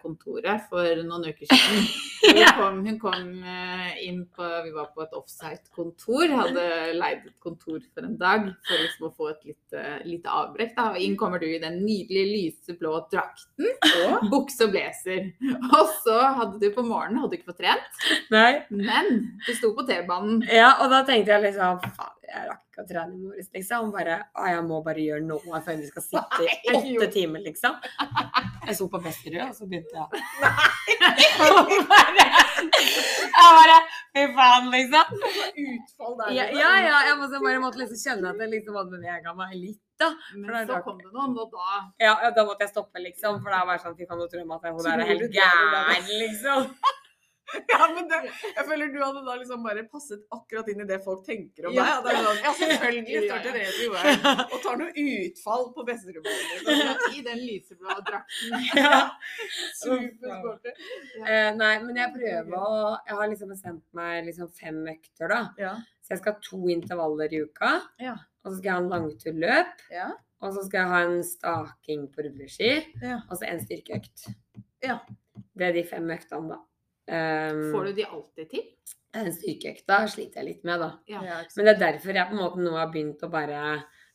[0.01, 1.87] kontoret for noen uker siden.
[2.25, 6.31] Hun kom, hun kom eh, inn på Vi var på et offsite-kontor.
[6.33, 6.63] Hadde
[6.97, 10.73] leid et kontor for en dag for liksom å få et lite, lite avbrekk.
[10.77, 10.87] Da.
[11.01, 13.67] Inn kommer du i den nydelige lyseblå drakten,
[14.07, 15.27] Og bukse og blazer.
[15.69, 18.01] Og så hadde du på morgenen hadde du ikke fått trent,
[18.33, 18.63] Nei.
[18.73, 19.11] men
[19.45, 20.41] du sto på T-banen.
[20.49, 23.91] Ja, og da tenkte jeg liksom Faen, jeg rakk ikke å trene i morges, liksom.
[23.95, 27.77] Bare, å, jeg må bare gjøre noe før vi skal sitte i åtte timer, liksom.
[28.65, 30.07] Jeg så på Besterød, og så begynte jeg
[30.41, 31.25] Nei!
[33.35, 33.75] Jeg bare
[34.15, 35.11] Fy faen, liksom.
[35.19, 36.31] utfall der.
[36.33, 39.53] Ja, ja, ja jeg måtte, bare måtte liksom kjenne at jeg liksom hadde bevega meg
[39.59, 40.09] litt, da.
[40.33, 43.37] Men er så kom det noen, og da Ja, ja, da måtte jeg stoppe, liksom.
[43.43, 45.37] For det var bare sånn Fy faen, nå tror de at hun der er helt
[45.37, 46.71] gæren, liksom.
[47.71, 48.17] Ja, men det,
[48.55, 51.75] jeg føler du hadde da liksom bare passet akkurat inn i det folk tenker om
[51.75, 51.85] Ja.
[52.01, 52.07] deg.
[52.07, 56.69] det er sånn, ja, selvfølgelig starter Therese i veien og tar noe utfall på besterommet.
[57.19, 58.69] I den lyseblå drakten.
[58.81, 58.95] Ja.
[59.79, 60.73] Supersporty.
[61.25, 62.69] Eh, nei, men jeg prøver å
[63.07, 65.41] Jeg har liksom bestemt meg liksom fem økter, da.
[65.61, 65.73] Ja.
[66.05, 67.71] Så jeg skal ha to intervaller i uka.
[68.01, 68.15] Ja.
[68.45, 69.85] Og så skal jeg ha en langturløp.
[69.93, 70.09] Ja.
[70.45, 72.71] Og så skal jeg ha en staking på rulleski,
[73.01, 73.21] Ja.
[73.29, 74.27] og så en styrkeøkt.
[74.85, 74.99] Ja.
[75.55, 76.59] Det er de fem øktene, da.
[77.05, 78.63] Um, Får du de alltid til?
[79.15, 80.89] Den styrkeøkta sliter jeg litt med, da.
[81.07, 81.21] Ja.
[81.55, 83.61] Men det er derfor jeg på en måte nå har begynt å bare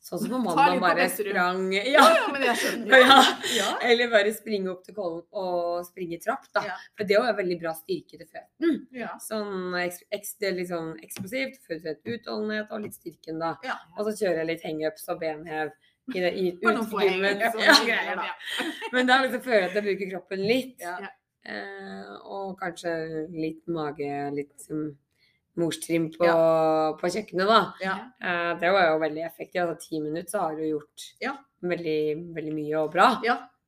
[0.01, 3.03] Sånn som på mandag bare sprang Ja, ja, ja, men jeg skjønner.
[3.03, 3.17] ja.
[3.53, 3.67] Ja.
[3.85, 6.63] Eller bare springe opp til Kollen og springe trapp, da.
[6.71, 6.77] Ja.
[6.97, 8.73] For det er jo veldig bra styrke til føttene.
[8.97, 9.11] Ja.
[9.21, 13.53] Sånn eks, eks, det er litt sånn eksplosivt, født utholdenhet og litt styrken, da.
[13.67, 13.77] Ja.
[13.99, 15.75] Og så kjører jeg litt hangups og benhev
[16.15, 18.33] i det, i, ut da.
[18.97, 20.77] Men da liksom føler jeg at jeg bruker kroppen litt.
[20.81, 20.97] Ja.
[21.45, 22.93] Eh, og kanskje
[23.33, 24.91] litt mage, litt um,
[25.61, 26.27] morstrim på,
[27.01, 27.61] på kjøkkenet, da.
[27.85, 27.95] Ja.
[28.21, 29.63] Eh, det var jo veldig effektivt.
[29.65, 31.37] Altså ti minutter så har du gjort Ja.
[31.63, 32.01] veldig,
[32.37, 33.09] veldig mye og bra.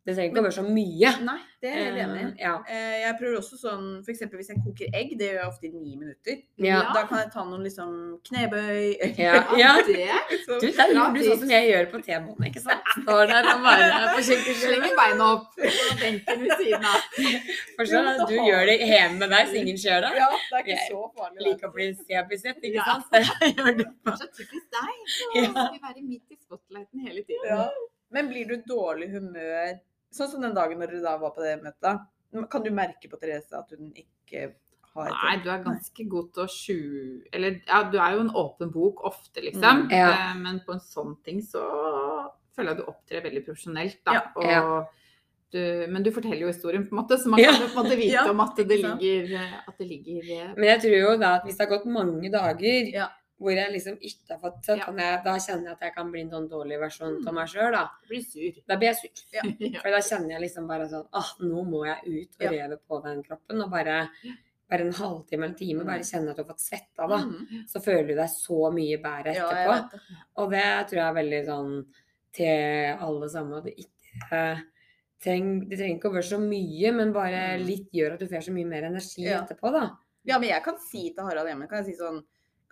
[0.03, 1.11] Det trenger ikke å være så mye.
[1.23, 2.25] Nei, det er jeg enig i.
[2.27, 2.53] Eh, ja.
[2.67, 5.71] Eh, Jeg prøver også sånn, eksempel hvis jeg koker egg, det gjør jeg ofte i
[5.77, 6.41] ni minutter.
[6.59, 6.81] Ja.
[6.97, 7.93] Da kan jeg ta noen liksom
[8.27, 8.97] knebøy.
[9.21, 9.37] Ja.
[9.63, 9.71] ja.
[9.87, 10.09] Det
[10.43, 12.91] Så- Du, der gjør du sånn som jeg gjør på T-banen, ikke sant?
[12.97, 14.59] Står der og bare på kjøkkenet.
[14.65, 15.71] Slenger beina opp på
[16.03, 17.07] benken ved siden av.
[17.79, 18.25] Forstår du?
[18.33, 20.19] Du gjør det hjemme med deg, så ingen ser deg.
[20.19, 21.47] Ja, det er ikke Jeg så farlig.
[21.47, 23.07] Liker å bli sebisett, ikke sant?
[23.15, 24.19] Det gjør på.
[24.19, 24.93] Så typisk deg.
[25.07, 27.49] Du skal være midt i spotlighten hele tiden.
[27.55, 27.71] Ja.
[28.13, 29.79] Men blir du dårlig humør
[30.13, 31.81] Sånn som den dagen når dere da var på det møtet.
[31.83, 32.47] da.
[32.51, 34.55] Kan du merke på Therese at hun ikke
[34.95, 38.23] har et Nei, du er ganske god til å skjule Eller ja, du er jo
[38.25, 39.87] en åpen bok ofte, liksom.
[39.87, 40.09] Mm, ja.
[40.15, 41.63] Eh, Men på en sånn ting så
[42.57, 44.19] føler jeg du opptrer veldig profesjonelt, da.
[44.19, 44.65] Ja, Og ja.
[45.53, 45.59] Du,
[45.93, 48.15] men du forteller jo historien, på en måte, så man kan på en måte vite
[48.17, 49.35] Ja, om at det ligger,
[49.69, 52.31] at det ligger eh, Men jeg tror jo da at hvis det har gått mange
[52.33, 53.11] dager Ja.
[53.41, 53.97] Hvor jeg liksom
[54.41, 54.85] fått så Ja.
[54.85, 57.27] kan jeg, Da kjenner jeg at jeg kan bli en sånn dårlig versjon Mm.
[57.29, 57.91] av meg sjøl, da.
[58.09, 58.63] blir sur.
[58.69, 59.11] Da blir jeg sur.
[59.33, 59.43] Ja.
[59.83, 62.51] For da kjenner jeg liksom bare sånn ah, nå må jeg ut og Ja.
[62.51, 63.63] reve på den kroppen.
[63.63, 64.11] Og bare,
[64.71, 67.19] bare en halvtime eller en time bare kjenne at du har fått svetta, da.
[67.19, 67.67] Mm.
[67.69, 69.91] Så føler du deg så mye bedre etterpå.
[69.91, 70.01] det.
[70.37, 71.87] Og det tror jeg er veldig sånn
[72.33, 73.59] til alle sammen.
[73.59, 74.63] At det ikke
[75.23, 77.67] treng, det trenger ikke å være så mye, men bare Mm.
[77.67, 79.91] litt gjør at du får så mye mer energi etterpå, da.
[80.25, 82.23] Ja, men jeg kan si til Harald hjemme kan jeg si sånn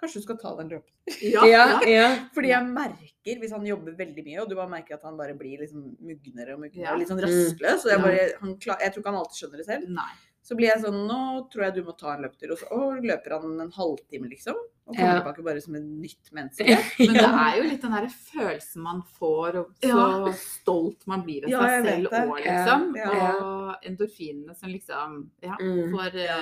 [0.00, 0.92] Kanskje du skal ta den løpen?
[1.20, 1.80] Ja, Ja, ja.
[1.88, 2.08] ja.
[2.34, 5.34] Fordi jeg merker, hvis han jobber veldig mye, og du bare merker at han bare
[5.36, 6.94] blir liksom mugnere og mugnere, Ja.
[6.94, 7.28] og litt sånn Mm.
[7.28, 10.12] rastløs, og jeg bare, han klar, jeg tror ikke han alltid skjønner det selv, Nei.
[10.42, 13.02] så blir jeg sånn, nå tror jeg du må ta en løpetur, og så og
[13.04, 15.20] løper han en halvtime liksom, og kommer Ja.
[15.20, 16.64] tilbake bare som en nytt menneske.
[16.98, 20.32] Men det er jo litt den derre følelsen man får, og så Ja.
[20.32, 22.96] stolt man blir av Ja, seg selv òg, liksom.
[22.96, 23.36] Ja.
[23.36, 25.92] Og endorfinene som liksom ja, Mm.
[25.92, 26.40] får Ja.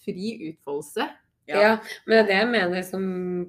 [0.00, 1.10] fri utfoldelse.
[1.48, 3.04] Ja, men det er det jeg mener som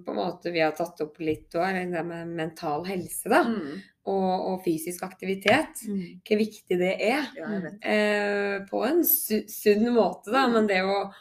[0.05, 3.43] på en måte vi har tatt opp litt òg, det med mental helse, da.
[3.45, 3.81] Mm.
[4.09, 5.83] Og, og fysisk aktivitet.
[6.25, 7.27] Hvor viktig det er.
[7.37, 7.49] Ja.
[7.85, 10.47] Eh, på en su sunn måte, da.
[10.49, 11.11] Men det å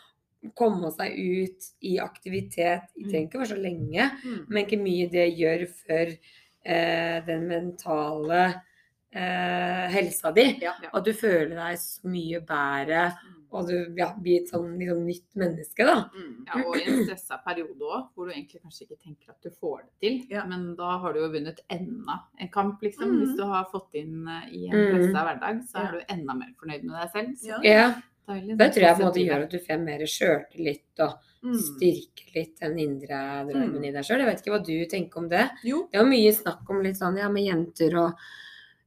[0.56, 4.46] komme seg ut i aktivitet Det trenger ikke være så lenge, Mm.
[4.48, 6.14] men hvor mye det gjør for
[6.64, 8.40] eh, den mentale
[9.12, 10.46] eh, helsa di.
[10.62, 10.72] Ja.
[10.92, 13.10] At du føler deg så mye bedre,
[13.52, 16.10] og du ja, blir et sånn sånn nytt menneske, da.
[16.14, 16.34] Mm.
[16.46, 19.50] Ja, og i en stressa periode òg, hvor du egentlig kanskje ikke tenker at du
[19.50, 20.20] får det til.
[20.30, 20.44] Ja.
[20.46, 23.10] Men da har du jo vunnet enda en kamp, liksom.
[23.10, 23.18] Mm.
[23.24, 24.92] Hvis du har fått inn eh, i en Mhm.
[24.96, 27.34] pressa hverdag, så er du enda mer fornøyd med deg selv.
[27.38, 27.94] Så Ja.
[28.28, 28.56] Deilig.
[28.58, 31.54] Det tror jeg på en måte gjør at du får mer sjøltillit og Mm.
[31.56, 34.18] styrker litt den indre drømmen i deg sjøl.
[34.20, 35.50] Jeg vet ikke hva du tenker om det.
[35.64, 35.88] Jo.
[35.90, 38.14] Det er jo mye snakk om litt sånn ja, med jenter og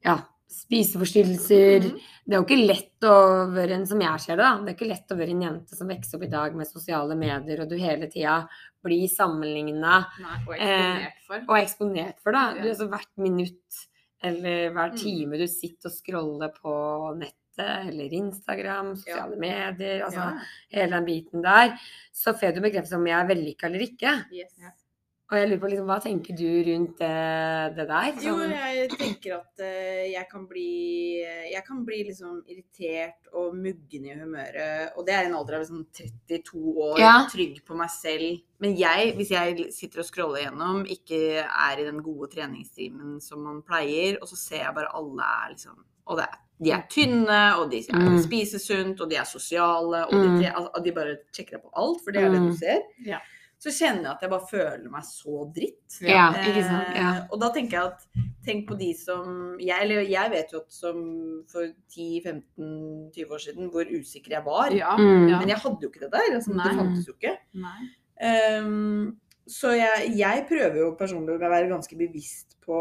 [0.06, 0.20] ja,
[0.54, 1.88] spiseforstyrrelser.
[1.92, 2.00] Mm.
[2.26, 3.16] Det er jo ikke lett å
[3.54, 4.52] være en, som jeg ser det, da.
[4.64, 7.18] Det er ikke lett å være en jente som vokser opp i dag med sosiale
[7.20, 8.38] medier, og du hele tida
[8.84, 9.98] blir sammenligna
[10.48, 11.08] og Eh,
[11.48, 12.32] og eksponert for.
[12.36, 12.54] Ja.
[12.62, 13.82] Du, altså, hvert minutt
[14.24, 14.98] eller hver Mm.
[14.98, 16.74] time du sitter og scroller på
[17.20, 17.40] nettet
[17.90, 20.40] eller Instagram, sosiale medier, altså Ja.
[20.72, 21.78] hele den biten der,
[22.14, 24.14] så får du bekreftelse om jeg er vellykka eller ikke.
[24.32, 24.54] Yes.
[25.34, 28.10] Og jeg lurer på liksom, hva tenker du rundt det, det der?
[28.22, 30.68] Jo, Sånn- jeg tenker at uh, jeg kan bli
[31.50, 34.94] Jeg kan bli liksom irritert og muggen i humøret.
[34.98, 37.16] Og det er en alder av liksom 32 år, Ja.
[37.32, 38.42] trygg på meg selv.
[38.62, 43.42] Men jeg, hvis jeg sitter og scroller gjennom, ikke er i den gode treningstimen som
[43.44, 46.84] man pleier, og så ser jeg bare alle er liksom Og det er, de er
[46.92, 48.20] tynne, og de Mm.
[48.22, 50.40] spiser sunt, og de er sosiale, og Mm.
[50.42, 52.50] de, altså, de bare sjekker deg på alt, for det er det Mm.
[52.52, 52.82] du ser.
[53.06, 53.20] Ja.
[53.64, 55.98] Så kjenner jeg at jeg bare føler meg så dritt.
[56.04, 56.90] Ja, ikke sant.
[57.00, 57.12] Ja.
[57.14, 60.60] Eh, og da tenker jeg at tenk på de som jeg, eller jeg vet jo
[60.66, 60.98] at som
[61.48, 64.76] for 10-15-20 år siden hvor usikker jeg var.
[64.76, 65.30] Ja, Mm.
[65.40, 66.36] Men jeg hadde jo ikke det der.
[66.36, 67.38] Altså, det fantes jo ikke.
[68.24, 69.16] Ehm,
[69.48, 72.80] så jeg, jeg prøver jo personlig å være ganske bevisst på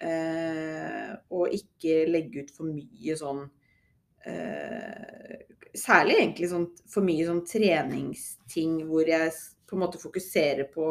[0.00, 3.46] eh, å ikke legge ut for mye sånn
[4.28, 5.44] eh,
[5.78, 9.30] Særlig egentlig sånn for mye sånn treningsting hvor jeg
[9.68, 10.86] på en måte fokusere på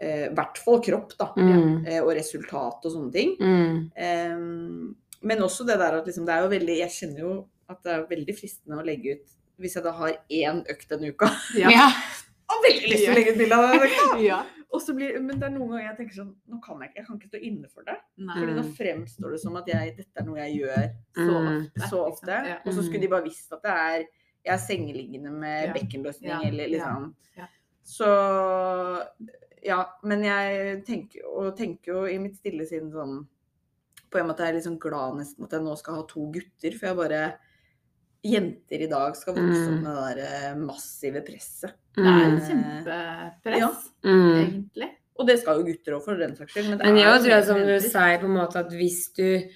[0.00, 1.30] eh, I hvert fall kropp, da.
[1.36, 1.86] Mm.
[1.86, 3.36] eh, Og resultat og sånne ting.
[3.40, 3.90] Mm.
[3.96, 7.34] Em, men også det der at liksom, det er jo veldig Jeg kjenner jo
[7.70, 11.12] at det er veldig fristende å legge ut Hvis jeg da har én økt denne
[11.14, 11.28] uka
[11.62, 11.70] Ja.
[11.70, 11.86] Ja.
[12.50, 14.18] Har veldig lyst til å legge ut bilde av den økta!
[14.32, 14.40] ja.
[14.72, 16.98] Og så blir, men det er noen ganger jeg tenker sånn Nå kan jeg ikke,
[17.02, 17.96] jeg kan ikke stå inne for det.
[18.24, 18.34] Nei.
[18.40, 18.72] Fordi da Mm.
[18.78, 20.86] fremstår det som at jeg, dette er noe jeg gjør
[21.18, 21.48] Så Mm.
[21.60, 21.88] ofte.
[21.92, 22.38] så ofte.
[22.48, 22.56] Ja.
[22.64, 22.86] Og så Mm.
[22.88, 23.98] skulle de bare visst at det er
[24.42, 25.72] jeg er sengeliggende med Ja.
[25.76, 26.40] bekkenløsning Ja.
[26.48, 27.46] eller liksom Ja.
[27.84, 28.06] Så
[29.62, 29.80] ja.
[30.04, 33.22] Men jeg tenker, og tenker jo i mitt stille sinn sånn
[34.12, 36.74] På en måte er jeg sånn glad nesten at jeg nå skal ha to gutter,
[36.78, 37.22] for jeg bare
[38.22, 39.82] Jenter i dag skal vokse opp Mm.
[39.82, 41.72] med det der eh, massive presset.
[41.96, 42.36] Det er Mm.
[42.36, 43.70] et kjempepress, Ja.
[44.04, 44.36] Mm.
[44.44, 44.90] egentlig.
[45.18, 46.68] Og det skal jo gutter òg, for den saks skyld.
[46.68, 48.70] Men det Men er jeg jo tror jeg, som du sier, på en måte at
[48.70, 49.48] hvis du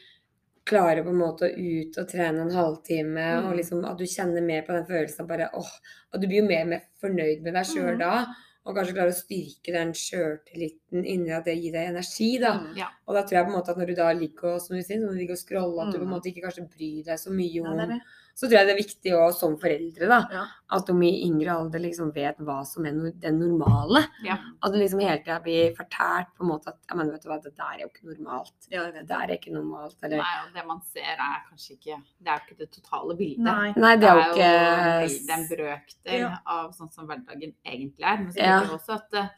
[0.66, 3.56] klarer på en måte å ut og trene en halvtime, og Mm.
[3.60, 5.70] liksom at du kjenner mer på den følelsen av bare åh,
[6.14, 7.98] Og du blir jo mer mer fornøyd med deg sjøl Mm.
[7.98, 8.26] da,
[8.66, 12.54] og kanskje klarer å styrke den sjøltilliten inni at det gir deg energi, da.
[12.58, 12.76] Mm.
[12.76, 12.88] Ja.
[13.06, 14.82] Og da tror jeg på en måte at når du da ligger og, som du
[14.82, 16.14] sier, når du ligger og scroller, at du på en Mm.
[16.16, 18.00] måte ikke kanskje bryr deg så mye om det det.
[18.36, 20.42] Så tror jeg det er viktig også, som foreldre, da, Ja.
[20.76, 24.02] at de i yngre alder liksom vet hva som er det den normale.
[24.22, 24.36] Ja.
[24.62, 27.30] At du liksom hele tida blir fortært på en måte at ja, men vet du
[27.30, 28.52] hva, det der er jo ikke normalt.
[28.70, 29.96] Ja, Det der er ikke normalt.
[30.04, 33.16] Eller Nei, og det man ser er kanskje ikke Det er jo ikke det totale
[33.16, 33.38] bildet.
[33.38, 33.72] Nei.
[33.74, 34.52] Nei, det er jo en ikke
[35.00, 36.38] vel- en brøkdel Ja.
[36.46, 38.16] av sånn som hverdagen egentlig er.
[38.18, 38.60] Men så Ja.
[38.60, 39.28] tenker jeg også at eh,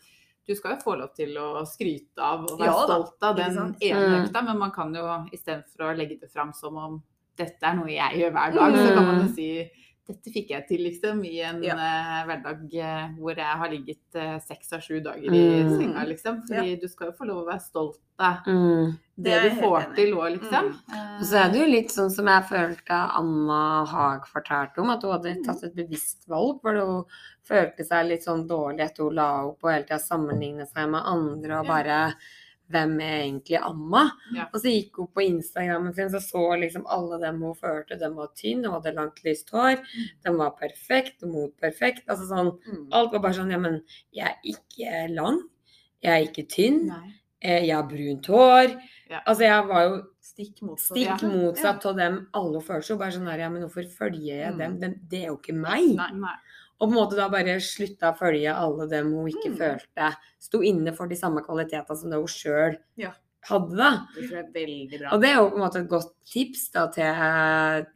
[0.49, 3.57] du skal jo få lov til å skryte av og være Ja stolt av den
[3.57, 4.27] ene Mm.
[4.27, 7.03] økta, men man kan jo istedenfor å legge det fram som om
[7.39, 9.35] dette er noe jeg gjør hver dag, så kan man jo Mm.
[9.35, 9.71] si
[10.09, 11.75] dette fikk jeg til, liksom, i en Ja.
[11.77, 15.75] uh, hverdag uh, hvor jeg har ligget eh, seks av sju dager i Mm.
[15.77, 16.39] senga, liksom.
[16.49, 18.97] Fordi du skal jo få lov å være stolt av mm.
[19.19, 20.73] det, Det du får til òg, liksom.
[21.21, 25.03] Og så er det jo litt sånn som jeg følte Anna Haag fortalte om, at
[25.03, 26.63] hun hadde tatt et bevisst valg.
[26.63, 27.05] For hun
[27.45, 31.03] følte seg litt sånn dårlig etter hun la opp og hele tida sammenligne seg med
[31.05, 32.13] andre og Ja.
[32.71, 34.47] Hvem er egentlig amma?' Ja.
[34.53, 37.99] Og så gikk hun på Instagrammen sin, så så liksom alle dem hun følte.
[37.99, 39.79] De var tynne, hun hadde langt, lyst hår.
[40.25, 42.07] De var perfekt, og mot perfekt.
[42.09, 42.89] Altså sånn, Mm.
[42.93, 45.41] alt var bare sånn, ja, men jeg er ikke lang.
[46.03, 46.87] Jeg er ikke tynn.
[46.87, 47.15] Nei.
[47.41, 48.81] eh, Jeg har brunt hår.
[49.11, 49.21] Ja.
[49.27, 50.97] Altså, jeg var jo Stikk motsatt.
[50.97, 51.29] stikk Ja.
[51.29, 52.83] motsatt av dem alle følte.
[52.85, 54.59] så Bare sånn her, ja, men hvorfor følger jeg Mm.
[54.59, 54.81] dem?
[54.81, 55.01] dem?
[55.09, 55.97] Det er jo ikke meg.
[55.97, 56.11] Nei.
[56.13, 56.35] Nei.
[56.81, 59.57] Og på en måte da bare slutta å følge alle dem hun ikke Mm.
[59.59, 63.13] følte sto inne for de samme kvalitetene som det hun sjøl Ja.
[63.49, 64.07] hadde, da.
[64.15, 65.13] Det tror jeg er veldig bra.
[65.13, 67.03] Og det er jo på en måte et godt tips da til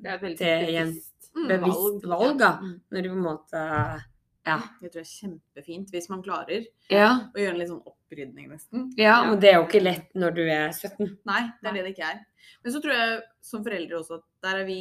[0.03, 1.09] Det er Til bevisst
[1.49, 2.59] bevisst valg, da.
[2.61, 2.81] Mm.
[2.93, 4.05] Når du på en måte
[4.47, 4.59] Ja.
[4.81, 8.49] Det tror jeg er kjempefint hvis man klarer Ja, å gjøre en litt sånn opprydning,
[8.51, 8.89] nesten.
[8.99, 11.13] ja men det er jo ikke lett når du er 17.
[11.29, 12.19] Nei, det er det det ikke er.
[12.65, 14.81] Men så tror jeg som foreldre også at der har vi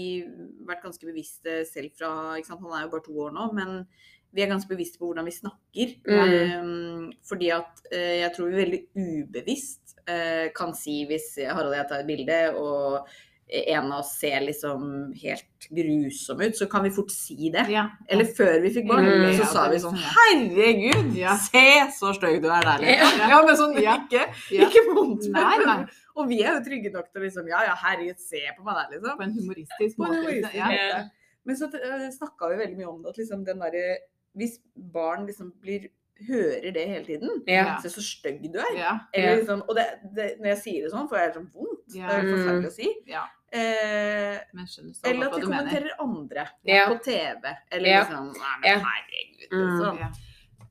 [0.68, 2.66] vært ganske bevisste selv fra ikke sant?
[2.66, 3.86] Han er jo bare to år nå, men
[4.32, 5.96] vi er ganske bevisste på hvordan vi snakker.
[6.08, 6.22] Mm.
[6.26, 11.80] Eh, fordi at eh, jeg tror vi veldig ubevisst eh, kan si hvis Harald og
[11.82, 13.12] jeg tar et bilde, og
[13.52, 17.66] en av oss ser liksom helt grusom ut, så kan vi fort si det.
[17.70, 17.90] Ja.
[18.08, 19.34] Eller før vi fikk barn, Mm.
[19.36, 20.16] så Ja, sa vi sånn liksom.
[20.16, 21.36] Herregud, Ja.
[21.36, 23.20] se så stygg du er der, liksom.
[23.20, 23.28] Ja.
[23.30, 23.98] Ja, men sånn Ja.
[23.98, 24.68] ikke, Ja.
[24.70, 25.28] ikke vondt.
[25.32, 25.86] Nei, nei.
[26.16, 28.98] Og vi er jo trygge nok til liksom Ja, ja, herregud, se på meg der,
[28.98, 29.18] liksom.
[29.18, 30.16] På en humoristisk en måte.
[30.22, 30.66] humoristisk Ja.
[30.68, 31.10] måte.
[31.46, 33.98] Men så uh, snakka vi veldig mye om det, at liksom den derre
[34.38, 35.90] Hvis barn liksom blir
[36.30, 37.78] hører det hele tiden Ja.
[37.82, 38.78] Se så stygg du er.
[38.78, 39.00] Ja.
[39.14, 39.86] Eller liksom, og det,
[40.16, 41.88] det, når jeg sier det sånn, får jeg helt sånn vondt.
[41.92, 42.96] Det er forferdelig å si.
[43.08, 43.26] ja.
[43.52, 44.38] Eh,
[44.68, 46.86] så eller at de kommenterer andre Ja.
[46.88, 47.42] på TV.
[47.72, 48.00] Eller Ja.
[48.06, 49.52] liksom Nei, men herregud.
[49.52, 49.80] Mm.
[49.80, 49.98] Liksom.
[50.00, 50.12] Ja.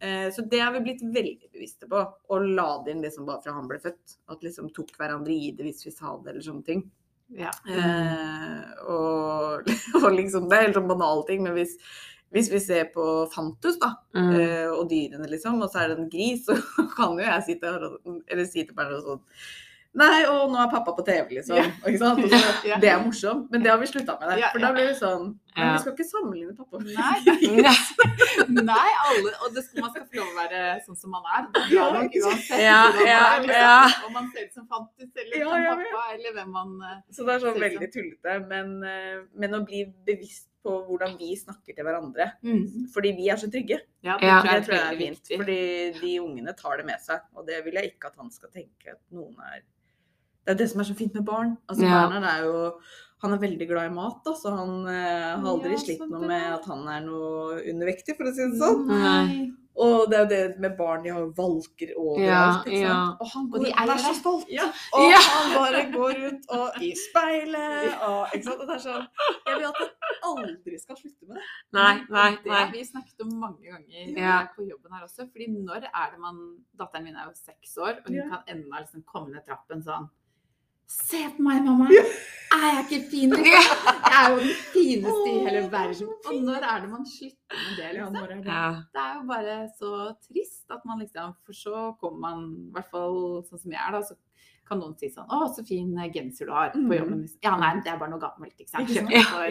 [0.00, 2.00] Eh, Så det har vi blitt veldig bevisste på.
[2.30, 4.16] Å la det inn liksom bare fra han ble født.
[4.28, 6.90] At liksom tok hverandre i det hvis vi sa det, eller sånne ting.
[7.36, 7.50] Ja.
[7.68, 9.66] Eh, og,
[10.04, 11.76] og liksom, det er helt sånn banale ting, men hvis,
[12.32, 14.34] hvis vi ser på Fantus, da, Mm.
[14.40, 16.56] eh, og dyrene, liksom, og så er det en gris, så
[16.96, 19.20] kan jo jeg sitte her og, eller si til Bernhard sånn
[19.98, 21.56] Nei, og nå er pappa på TV, liksom.
[21.58, 21.64] Ja.
[21.82, 22.20] Ikke sant?
[22.24, 24.28] Og så, Det er morsomt, men det har vi slutta med.
[24.30, 24.36] Det.
[24.44, 25.24] Ja, For da blir det sånn
[25.56, 27.64] Men vi skal ikke sammenligne pappa med Nei.
[28.70, 31.48] Nei, alle, og det skal, man skal få lov å være sånn som man er.
[31.74, 33.56] Nok uansett Ja, ja, liksom.
[33.56, 33.80] ja.
[34.06, 37.26] Om man ser ut som Fantis eller Ja, som pappa, eller hvem man eh, Så
[37.26, 38.36] det er sånn veldig tullete.
[38.52, 42.26] Men, eh, men å bli bevisst på hvordan vi snakker til hverandre.
[42.44, 42.86] mm.
[42.94, 43.80] Fordi vi er så trygge.
[44.04, 44.38] Ja, det Ja.
[44.44, 45.34] tror jeg Det tror jeg er fint.
[45.42, 45.60] Fordi
[46.00, 47.26] de ungene tar det med seg.
[47.34, 49.62] Og det vil jeg ikke at han skal tenke at noen er
[50.50, 51.54] Det er det som er så fint med barn.
[51.70, 52.02] Altså Ja.
[52.08, 52.80] Bernhard er jo
[53.22, 56.24] han er veldig glad i mat, da, så han eh, har aldri Ja, slitt noe
[56.26, 58.86] med at han er noe undervektig, for å si det sånn.
[58.88, 59.50] Nei.
[59.76, 62.80] Og det er jo det med barn, de har valker overalt, ikke sant.
[62.80, 62.96] ja.
[63.20, 64.46] Og han Og de er, er så stolt.
[64.48, 64.64] Ja.
[64.96, 65.20] Og Ja.
[65.20, 68.60] han bare går ut og i speilet og ikke sant.
[68.60, 69.06] Og det er sånn
[69.46, 69.92] Jeg vil at han
[70.32, 71.44] aldri skal slutte med det.
[71.76, 74.48] Nei, nei, Det har vi snakket om mange ganger Ja.
[74.56, 75.28] på jobben her også.
[75.30, 78.28] Fordi når er det man Datteren min er jo seks år, og hun Ja.
[78.28, 80.08] kan ennå liksom komme ned trappen sånn
[80.90, 81.88] Se på meg, mamma!
[81.94, 82.04] Ja.
[82.50, 83.30] Er jeg ikke fin?
[83.36, 83.90] Liksom?
[84.10, 86.08] Jeg er jo den fineste i hele er verden.
[86.26, 87.90] Og når er det man slutter med det?
[87.94, 88.16] Liksom?
[88.42, 89.02] det?
[89.04, 89.90] Er jo bare så
[90.24, 93.94] trist at man liksom For så kommer man, i hvert fall sånn som jeg er,
[93.94, 94.18] da, så
[94.66, 96.90] kan noen si sånn Å, så fin genser du har på Mhm.
[96.98, 97.22] jobben.
[97.22, 97.38] Liksom.
[97.46, 98.54] Ja, nei, det er bare noe gammelt.
[98.58, 98.90] Ikke sant?
[98.90, 99.46] Kjøpt for,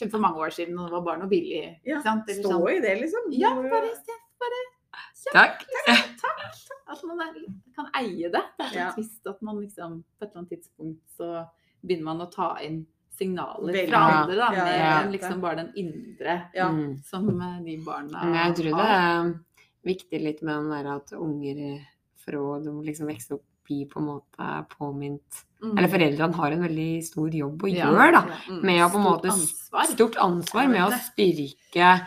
[0.00, 1.62] kjøpt for mange år siden, og det var bare noe billig.
[1.84, 2.24] Ikke sant?
[2.32, 2.68] Eller Stå sånn.
[2.72, 3.28] i det, liksom.
[3.44, 3.92] Ja, bare,
[5.34, 5.64] bare Takk.
[6.88, 7.34] At man er,
[7.76, 8.42] kan eie det.
[8.58, 8.90] Det er så Ja.
[8.94, 11.46] trist at man liksom på et eller annet tidspunkt så
[11.84, 12.86] begynner man å ta inn
[13.18, 13.88] signaler Veldig.
[13.90, 15.02] fra andre, da, Ja, mer ja.
[15.02, 16.68] enn liksom bare den indre Ja.
[16.70, 17.02] Mm.
[17.04, 18.34] som eh, de barna har.
[18.46, 19.40] jeg tror det er
[19.84, 21.84] viktig litt med den der at unger
[22.16, 25.76] fra de liksom vokser opp blir på en måte påminnet Mm.
[25.76, 27.86] Eller foreldrene har en veldig stor jobb å Ja.
[27.90, 28.20] gjøre, da.
[28.48, 28.62] Mm.
[28.62, 29.84] Med å på en Stort måte ansvar.
[29.86, 32.06] Stort ansvar med å styrke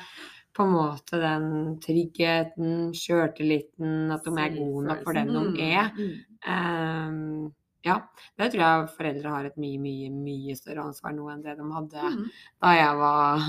[0.56, 1.46] på en måte den
[1.84, 5.92] tryggheten, sjøltilliten, at de er gode nok for den de er.
[5.96, 6.12] Mm.
[6.52, 7.54] Ehm,
[7.88, 7.96] ja,
[8.38, 11.70] det tror jeg foreldre har et mye, mye, mye større ansvar nå enn det de
[11.78, 12.26] hadde Mm.
[12.62, 13.48] da jeg var,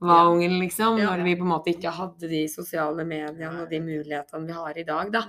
[0.00, 1.00] var ungen, liksom.
[1.02, 4.78] Når vi på en måte ikke hadde de sosiale mediene og de mulighetene vi har
[4.78, 5.24] i dag, da.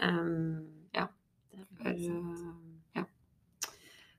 [0.00, 0.62] Ehm,
[0.94, 1.08] ja.
[1.82, 1.90] For,
[2.96, 3.04] er.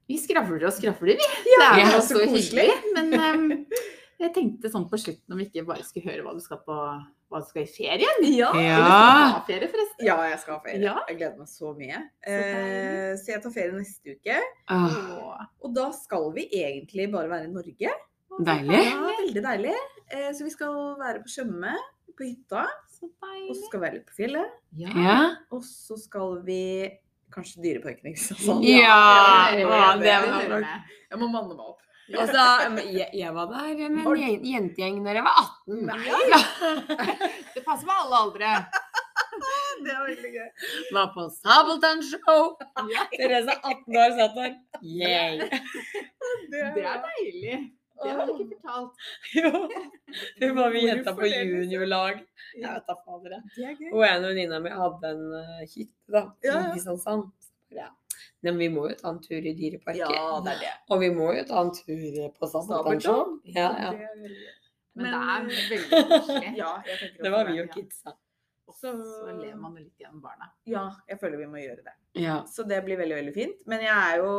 [0.05, 1.29] Vi skravler og skravler, vi.
[1.55, 2.69] Ja, det er jo så koselig.
[2.93, 3.45] Men em,
[4.19, 6.75] jeg tenkte sånn på slutten om vi ikke bare skulle høre hva du skal på
[6.75, 8.25] hva du skal i ferien.
[8.29, 8.51] Ja.
[8.61, 8.75] Ja.
[8.79, 10.05] skal ha ferie, forresten?
[10.07, 10.81] ja, jeg skal ha ferie.
[10.85, 10.95] Ja.
[11.09, 12.01] Jeg gleder meg så mye.
[12.23, 14.37] Så Eh, så jeg tar ferie neste uke.
[14.71, 14.85] Ah.
[14.93, 17.95] Åh, Og da skal vi egentlig bare være i Norge.
[18.45, 18.81] deilig.
[18.91, 19.75] Ja, veldig deilig.
[20.11, 21.73] Eh, så vi skal være på Tjøme,
[22.15, 22.65] på hytta.
[22.95, 24.59] Så Og så skal vi være litt på fjellet.
[24.79, 25.35] Ja.
[25.51, 26.89] Og så skal vi
[27.33, 28.63] kanskje Dyreparken, ikke sant?
[28.63, 30.93] Ja, det å, det, det det, det, det det, det, med.
[31.11, 31.81] Jeg må manne meg opp.
[32.13, 32.41] Altså,
[32.93, 35.87] jeg, jeg var der med en jen- jentegjeng da jeg var 18.
[37.55, 38.51] Det passer med alle aldre.
[39.85, 40.49] Det var veldig gøy.
[40.95, 42.43] Var på Sabeltann-show.
[42.93, 44.53] Ja, Therese 18 år satt der.
[44.83, 45.49] Yeah.
[46.51, 47.57] Det det er deilig.
[48.03, 48.93] Det har du ikke fortalt.
[49.39, 49.51] Jo.
[50.43, 52.21] Hun var med jenta på det, juniorlag.
[52.59, 53.35] Jeg vet da fader.
[53.35, 53.41] jeg.
[53.55, 53.89] Det er gøy.
[53.97, 56.53] Og en venninne mi hadde en uh, hytte da, i.
[56.75, 57.27] Kristiansand.
[57.75, 57.89] Ja.
[58.45, 60.01] Men vi må jo ta en tur i Dyreparken.
[60.15, 60.73] Ja, det er det.
[60.93, 63.39] Og vi må jo ta en tur på Sabeltann-show.
[63.55, 63.89] Ja, ja.
[63.91, 64.35] Gøy.
[64.95, 65.79] Men det er veldig
[66.11, 66.53] koselig.
[66.61, 66.69] Ja,
[67.23, 68.13] Det var vi og kidsa.
[68.75, 70.47] Så ler man jo litt gjennom barna.
[70.67, 71.93] Ja, jeg føler vi må gjøre det.
[72.19, 72.39] Ja.
[72.49, 73.59] Så det blir veldig veldig fint.
[73.69, 74.31] Men jeg er jo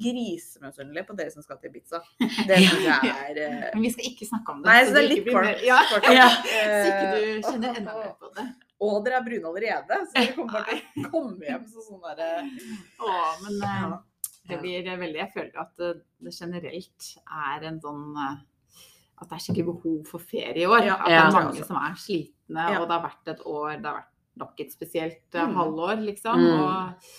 [0.00, 2.00] grisemisunnelig på dere som skal til Ibiza.
[2.48, 4.70] Det syns jeg er eh, Men vi skal ikke snakke om det.
[4.70, 5.78] Nei, så så det er litt mer- Ja.
[6.14, 6.28] Ja.
[6.32, 8.46] så ikke du Eh, kjenner enda mer på det.
[8.80, 12.02] Og dere er brune allerede, så dere kommer bare til å komme hjem så sånn
[12.02, 12.30] derre
[12.98, 13.12] Å,
[13.44, 14.00] men eh, Ja.
[14.48, 18.34] det blir veldig Jeg føler at det, det generelt er en sånn eh,
[19.22, 20.82] At det er skikkelig behov for ferie i år.
[20.84, 22.80] Ja, at det er mange som er slitne, Ja.
[22.82, 25.54] og det har vært et år Det har vært nok et spesielt eh, Mm.
[25.54, 26.40] halvår, liksom.
[26.42, 26.60] Mm.
[26.60, 27.10] Og,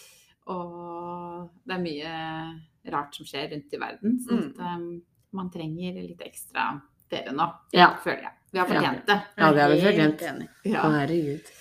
[0.52, 4.20] og det er mye rart som skjer rundt i verden.
[4.20, 4.50] Så Mm.
[4.52, 5.02] at, um,
[5.32, 7.96] man trenger litt ekstra ferie nå, Ja.
[8.04, 8.34] føler jeg.
[8.52, 9.20] Vi har fortjent det.
[9.38, 10.22] Ja, det har vi fortjent.
[10.64, 10.82] Ja.
[11.00, 11.54] Herregud.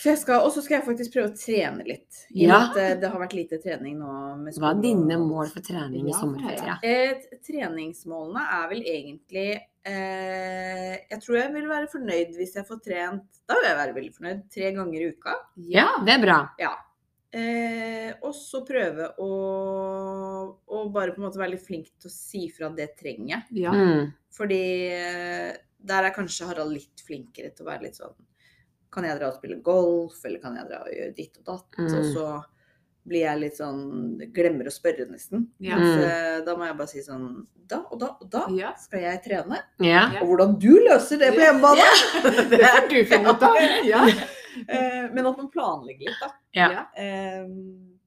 [0.00, 2.22] Så jeg skal, og så skal jeg faktisk prøve å trene litt.
[2.32, 2.60] I Ja.
[2.70, 6.06] at eh, det har vært lite trening nå med Hva er dine mål for trening
[6.08, 6.76] i Ja, sommerferie?
[6.82, 12.80] Eh, treningsmålene er vel egentlig eh, Jeg tror jeg vil være fornøyd hvis jeg får
[12.86, 14.40] trent Da vil jeg være veldig fornøyd.
[14.56, 15.36] Tre ganger i uka.
[15.68, 16.38] Ja, det er bra.
[16.62, 16.72] Ja.
[17.36, 19.28] Eh, og så prøve å,
[20.66, 23.66] å bare på en måte være litt flink til å si fra det trenger jeg.
[23.66, 23.74] Ja.
[23.76, 24.08] Mm.
[24.34, 24.62] Fordi
[24.96, 25.52] eh,
[25.84, 28.14] der er kanskje Harald litt flinkere til å være litt sånn
[28.92, 31.78] Kan jeg dra og spille golf, eller kan jeg dra og gjøre ditt og datt?
[31.78, 31.94] Mm.
[31.98, 32.24] Og så
[33.06, 35.46] blir jeg litt sånn Glemmer å spørre, nesten.
[35.62, 35.76] Ja.
[35.78, 35.86] Mm.
[35.86, 38.74] Så, eh, da må jeg bare si sånn Da og da og da Ja.
[38.76, 39.60] skal jeg trene.
[39.78, 40.08] Ja.
[40.20, 41.86] Og hvordan du løser det på hjemmebane!
[42.50, 43.56] Det får du finne ut av.
[43.86, 44.04] Ja.
[44.68, 46.28] Eh, Men at man planlegger litt, da.
[46.52, 46.86] Ja.
[46.98, 47.46] Eh,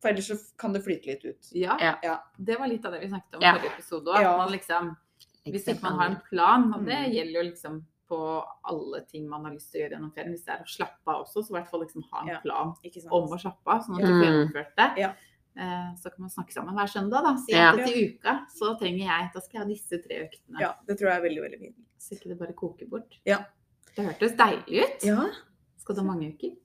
[0.03, 1.47] For ellers så kan det flyte litt ut.
[1.55, 1.77] Ja.
[2.37, 3.53] Det var litt av det vi snakket om i Ja.
[3.55, 4.21] forrige episode òg.
[4.21, 4.33] Ja.
[4.37, 4.89] Man liksom,
[5.51, 8.19] hvis ikke man har en plan, og det gjelder jo liksom på
[8.69, 11.07] alle ting man har lyst til å gjøre gjennom ferien, hvis det er å slappe
[11.07, 13.81] av også, så i hvert fall liksom ha en plan ja, om å slappe av,
[13.83, 14.25] sånn at du får Mm.
[14.27, 14.89] gjennomført det.
[15.01, 15.13] Ja.
[15.55, 17.35] Eh, Så kan man snakke sammen hver søndag, da.
[17.37, 17.71] Si Ja.
[17.73, 20.59] at til uka så trenger jeg Da skal jeg ha disse tre øktene.
[20.59, 21.75] Ja, det tror jeg er veldig, veldig fint.
[21.99, 23.19] Så ikke det bare koker bort.
[23.25, 23.45] Ja.
[23.95, 25.03] Det hørtes deilig ut.
[25.03, 25.29] Ja,
[25.77, 26.55] Skal du ha mange uker?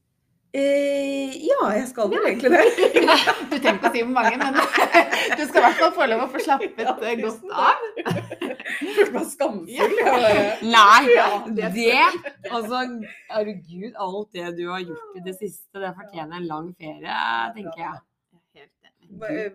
[0.55, 2.63] Eh, ja jeg skal vel egentlig det.
[3.51, 4.55] Du trenger ikke å si hvor mange, men
[5.39, 7.77] du skal i hvert fall få lov å få slappet Ja, eh, godt av.
[8.79, 9.95] Følte meg skamfull.
[10.77, 11.95] Nei, Ja, det- det
[12.51, 12.77] Altså,
[13.33, 17.19] herregud, alt det du har gjort i det siste, det fortjener en lang ferie,
[17.57, 17.97] tenker jeg.
[18.55, 18.89] Jeg er helt enig.
[18.89, 18.98] Hva- eh,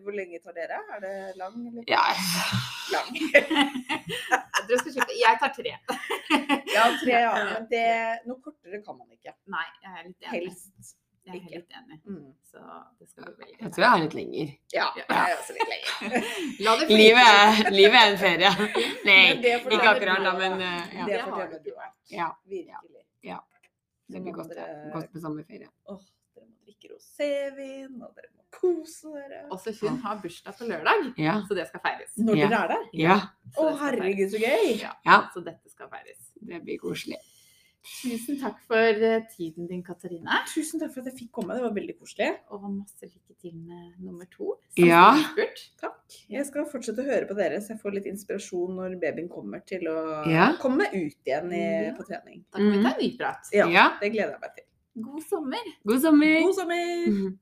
[0.04, 0.80] Hvor lenge tar dere?
[0.96, 2.02] Er det lang eller Ja,
[2.94, 3.10] lang?
[5.24, 5.74] Jeg tar tre.
[6.74, 7.34] Ja, tre, ja.
[7.54, 7.86] Men det,
[8.28, 9.34] noe kortere kan man ikke.
[9.52, 10.32] Nei, jeg er litt enig.
[10.34, 10.96] Helst.
[11.28, 12.00] Jeg er helt enig.
[12.08, 12.32] Mm.
[12.50, 12.64] Så
[13.00, 14.50] det skal bli veldig jeg tror jeg har litt lenger.
[14.74, 15.94] Ja, jeg er også litt lenger.
[16.66, 17.00] La det flyte.
[17.04, 18.52] Livet er, livet er en ferie.
[19.10, 19.22] Nei,
[19.54, 21.08] ikke akkurat da, men eh, ja.
[21.12, 21.72] Det forteller du.
[21.78, 21.98] vært.
[22.12, 22.30] ja.
[22.56, 23.04] Virkelig.
[24.14, 24.52] Det blir godt,
[24.94, 25.70] godt med sommerferie.
[25.90, 25.96] Må
[26.84, 29.44] drikke rosévin, og dere må kose dere.
[29.52, 31.42] Også hun har bursdag på lørdag, Ja.
[31.48, 32.12] så det skal feires.
[32.18, 32.48] Når Ja.
[32.50, 32.90] dere er der.
[32.94, 33.20] ja.
[33.58, 34.80] Å, herregud, så gøy.
[34.82, 36.32] Ja, Ja, så dette skal feires.
[36.46, 37.18] det blir koselig.
[37.84, 40.46] Tusen takk for eh, tiden din, Katarina.
[40.48, 41.54] Tusen takk for at jeg fikk komme.
[41.54, 42.30] Det var veldig koselig.
[42.50, 44.54] Og masse lykke til med nummer to.
[44.78, 45.18] Ja.
[45.34, 45.60] spurt.
[45.82, 46.00] Takk.
[46.30, 49.60] Jeg skal fortsette å høre på dere, så jeg får litt inspirasjon når babyen kommer
[49.66, 50.54] til å Ja.
[50.62, 51.94] komme ut igjen i, Ja.
[51.98, 52.46] på trening.
[52.54, 53.50] Da kan vi ta en ny prat.
[53.52, 53.98] Ja, Ja.
[54.00, 54.64] det gleder jeg meg til.
[55.02, 55.58] God sommer.
[55.88, 56.40] God sommer!
[56.42, 57.08] God sommer!
[57.08, 57.38] Mhm.